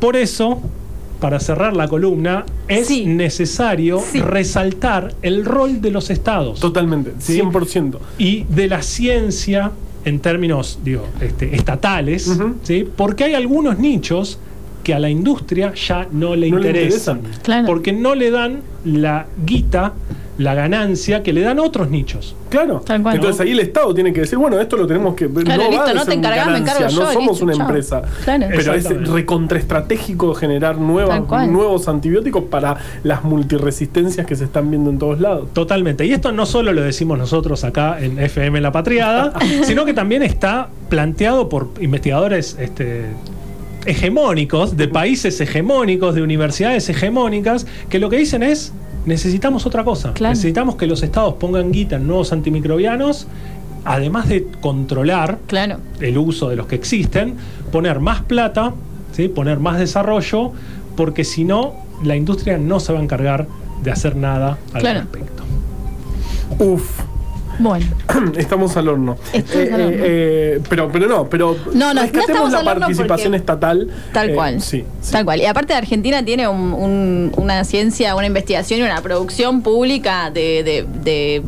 Por 0.00 0.16
eso, 0.16 0.60
para 1.20 1.40
cerrar 1.40 1.74
la 1.76 1.88
columna, 1.88 2.44
es 2.68 2.88
Sí. 2.88 3.06
necesario 3.06 4.00
Sí. 4.00 4.20
resaltar 4.20 5.14
el 5.22 5.44
rol 5.44 5.80
de 5.80 5.90
los 5.90 6.10
estados 6.10 6.60
Totalmente, 6.60 7.12
Sí. 7.18 7.34
100%. 7.34 8.00
y 8.18 8.44
de 8.44 8.68
la 8.68 8.82
ciencia 8.82 9.72
en 10.04 10.20
términos 10.20 10.78
digo, 10.84 11.04
este, 11.20 11.56
estatales. 11.56 12.30
¿sí? 12.62 12.86
porque 12.96 13.24
hay 13.24 13.34
algunos 13.34 13.78
nichos 13.78 14.38
que 14.84 14.94
a 14.94 15.00
la 15.00 15.10
industria 15.10 15.72
ya 15.74 16.06
no 16.12 16.36
le 16.36 16.48
No 16.48 16.58
le 16.58 16.68
interesan, 16.68 17.16
interesan. 17.18 17.42
Claro. 17.42 17.66
porque 17.66 17.92
no 17.92 18.14
le 18.14 18.30
dan 18.30 18.60
la 18.84 19.26
guita, 19.44 19.94
la 20.38 20.54
ganancia 20.54 21.22
que 21.22 21.32
le 21.32 21.40
dan 21.40 21.58
otros 21.58 21.90
nichos. 21.90 22.34
Claro. 22.50 22.82
Tal 22.84 23.02
cual. 23.02 23.16
Entonces 23.16 23.40
ahí 23.40 23.52
el 23.52 23.60
Estado 23.60 23.94
tiene 23.94 24.12
que 24.12 24.20
decir, 24.20 24.38
bueno, 24.38 24.60
esto 24.60 24.76
lo 24.76 24.86
tenemos 24.86 25.14
que. 25.14 25.28
Claro, 25.28 25.64
no 25.64 25.70
listo, 25.70 25.86
va 25.86 25.94
no 25.94 26.04
te 26.04 26.14
encargas, 26.14 26.48
me 26.48 26.58
encargo 26.58 26.88
yo, 26.88 27.00
No 27.00 27.12
somos 27.12 27.30
listo, 27.30 27.44
una 27.44 27.54
chao. 27.54 27.66
empresa. 27.66 28.02
Claro. 28.24 28.46
Pero 28.50 28.74
es 28.74 29.08
recontraestratégico 29.08 30.34
generar 30.34 30.78
nuevas, 30.78 31.48
nuevos 31.48 31.88
antibióticos 31.88 32.44
para 32.44 32.76
las 33.02 33.24
multiresistencias 33.24 34.26
que 34.26 34.36
se 34.36 34.44
están 34.44 34.70
viendo 34.70 34.90
en 34.90 34.98
todos 34.98 35.20
lados. 35.20 35.48
Totalmente. 35.52 36.04
Y 36.04 36.12
esto 36.12 36.32
no 36.32 36.46
solo 36.46 36.72
lo 36.72 36.82
decimos 36.82 37.18
nosotros 37.18 37.64
acá 37.64 37.98
en 38.00 38.18
FM 38.18 38.60
La 38.60 38.72
Patriada, 38.72 39.32
sino 39.64 39.84
que 39.84 39.94
también 39.94 40.22
está 40.22 40.68
planteado 40.88 41.48
por 41.48 41.70
investigadores 41.80 42.56
este, 42.60 43.06
hegemónicos, 43.86 44.76
de 44.76 44.88
países 44.88 45.40
hegemónicos, 45.40 46.14
de 46.14 46.22
universidades 46.22 46.88
hegemónicas, 46.88 47.66
que 47.88 47.98
lo 47.98 48.10
que 48.10 48.18
dicen 48.18 48.42
es, 48.42 48.72
necesitamos 49.06 49.64
otra 49.66 49.84
cosa. 49.84 50.12
Claro. 50.12 50.34
Necesitamos 50.34 50.76
que 50.76 50.86
los 50.86 51.02
estados 51.02 51.34
pongan 51.34 51.72
guita 51.72 51.96
en 51.96 52.06
nuevos 52.06 52.32
antimicrobianos, 52.32 53.26
además 53.84 54.28
de 54.28 54.46
controlar 54.60 55.38
Claro. 55.46 55.78
el 56.00 56.18
uso 56.18 56.48
de 56.48 56.56
los 56.56 56.66
que 56.66 56.74
existen, 56.74 57.34
poner 57.72 58.00
más 58.00 58.22
plata, 58.22 58.74
¿sí? 59.12 59.28
poner 59.28 59.58
más 59.60 59.78
desarrollo, 59.78 60.52
porque 60.96 61.24
si 61.24 61.44
no, 61.44 61.74
la 62.02 62.16
industria 62.16 62.58
no 62.58 62.80
se 62.80 62.92
va 62.92 62.98
a 62.98 63.02
encargar 63.02 63.46
de 63.82 63.90
hacer 63.90 64.16
nada 64.16 64.58
al 64.74 64.80
Claro. 64.80 65.00
respecto. 65.00 65.42
Uf, 66.58 67.00
Bueno. 67.58 67.86
estamos 68.36 68.76
al 68.76 68.88
horno. 68.88 69.16
Estamos 69.32 69.68
al 69.72 69.80
horno. 69.82 69.96
eh, 69.98 70.60
pero, 70.68 70.90
pero 70.92 71.06
no, 71.08 71.28
pero 71.28 71.56
No, 71.72 71.72
no, 71.72 71.94
no 71.94 72.02
rescatemos 72.02 72.46
estamos 72.48 72.52
la 72.52 72.74
participación 72.78 73.28
porque- 73.32 73.36
estatal. 73.36 73.88
Tal 74.12 74.30
eh, 74.30 74.34
cual. 74.34 74.60
sí, 74.60 74.84
sí. 75.00 75.12
Tal 75.12 75.24
cual. 75.24 75.40
Y 75.40 75.46
aparte 75.46 75.74
Argentina 75.74 76.24
tiene 76.24 76.48
un- 76.48 76.72
un- 76.72 77.32
una 77.36 77.64
ciencia, 77.64 78.14
una 78.14 78.26
investigación 78.26 78.80
y 78.80 78.82
una 78.82 79.00
producción 79.00 79.62
pública 79.62 80.30
de, 80.30 80.62
de, 81.04 81.42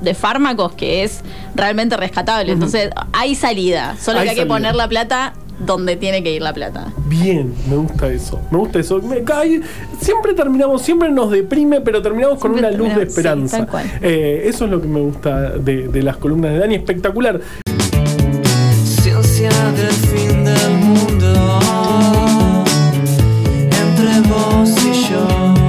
de, 0.00 0.14
fármacos 0.14 0.72
que 0.74 1.04
es 1.04 1.20
realmente 1.54 1.96
rescatable. 1.96 2.52
Entonces, 2.52 2.90
hay 3.12 3.34
salida. 3.34 3.96
Solo 4.00 4.18
Hay 4.20 4.24
que 4.26 4.30
hay 4.30 4.36
que 4.36 4.46
poner 4.46 4.74
la 4.74 4.88
plata 4.88 5.34
donde 5.58 5.96
tiene 5.96 6.22
que 6.22 6.32
ir 6.32 6.42
la 6.42 6.52
plata. 6.52 6.92
Bien, 7.06 7.52
me 7.70 7.76
gusta 7.76 8.08
eso. 8.08 8.40
Me 8.50 8.58
gusta 8.58 8.78
eso. 8.80 9.00
Me 9.02 9.22
cae- 9.22 9.60
siempre 10.00 10.34
terminamos, 10.34 10.82
siempre 10.82 11.10
nos 11.10 11.30
deprime, 11.30 11.80
pero 11.80 12.02
terminamos 12.02 12.38
con 12.38 12.52
una 12.52 12.70
luz 12.70 12.88
de 12.88 12.94
sí, 12.96 13.00
esperanza. 13.02 13.58
tal 13.58 13.66
cual. 13.68 13.90
Eh, 14.02 14.42
eso 14.46 14.64
es 14.64 14.70
lo 14.70 14.80
que 14.80 14.88
me 14.88 15.00
gusta 15.00 15.50
de, 15.52 15.88
de 15.88 16.02
las 16.02 16.16
columnas 16.16 16.52
de 16.52 16.58
Dani. 16.58 16.74
Espectacular. 16.74 17.40
Ciencia 18.84 19.50
del 19.72 19.92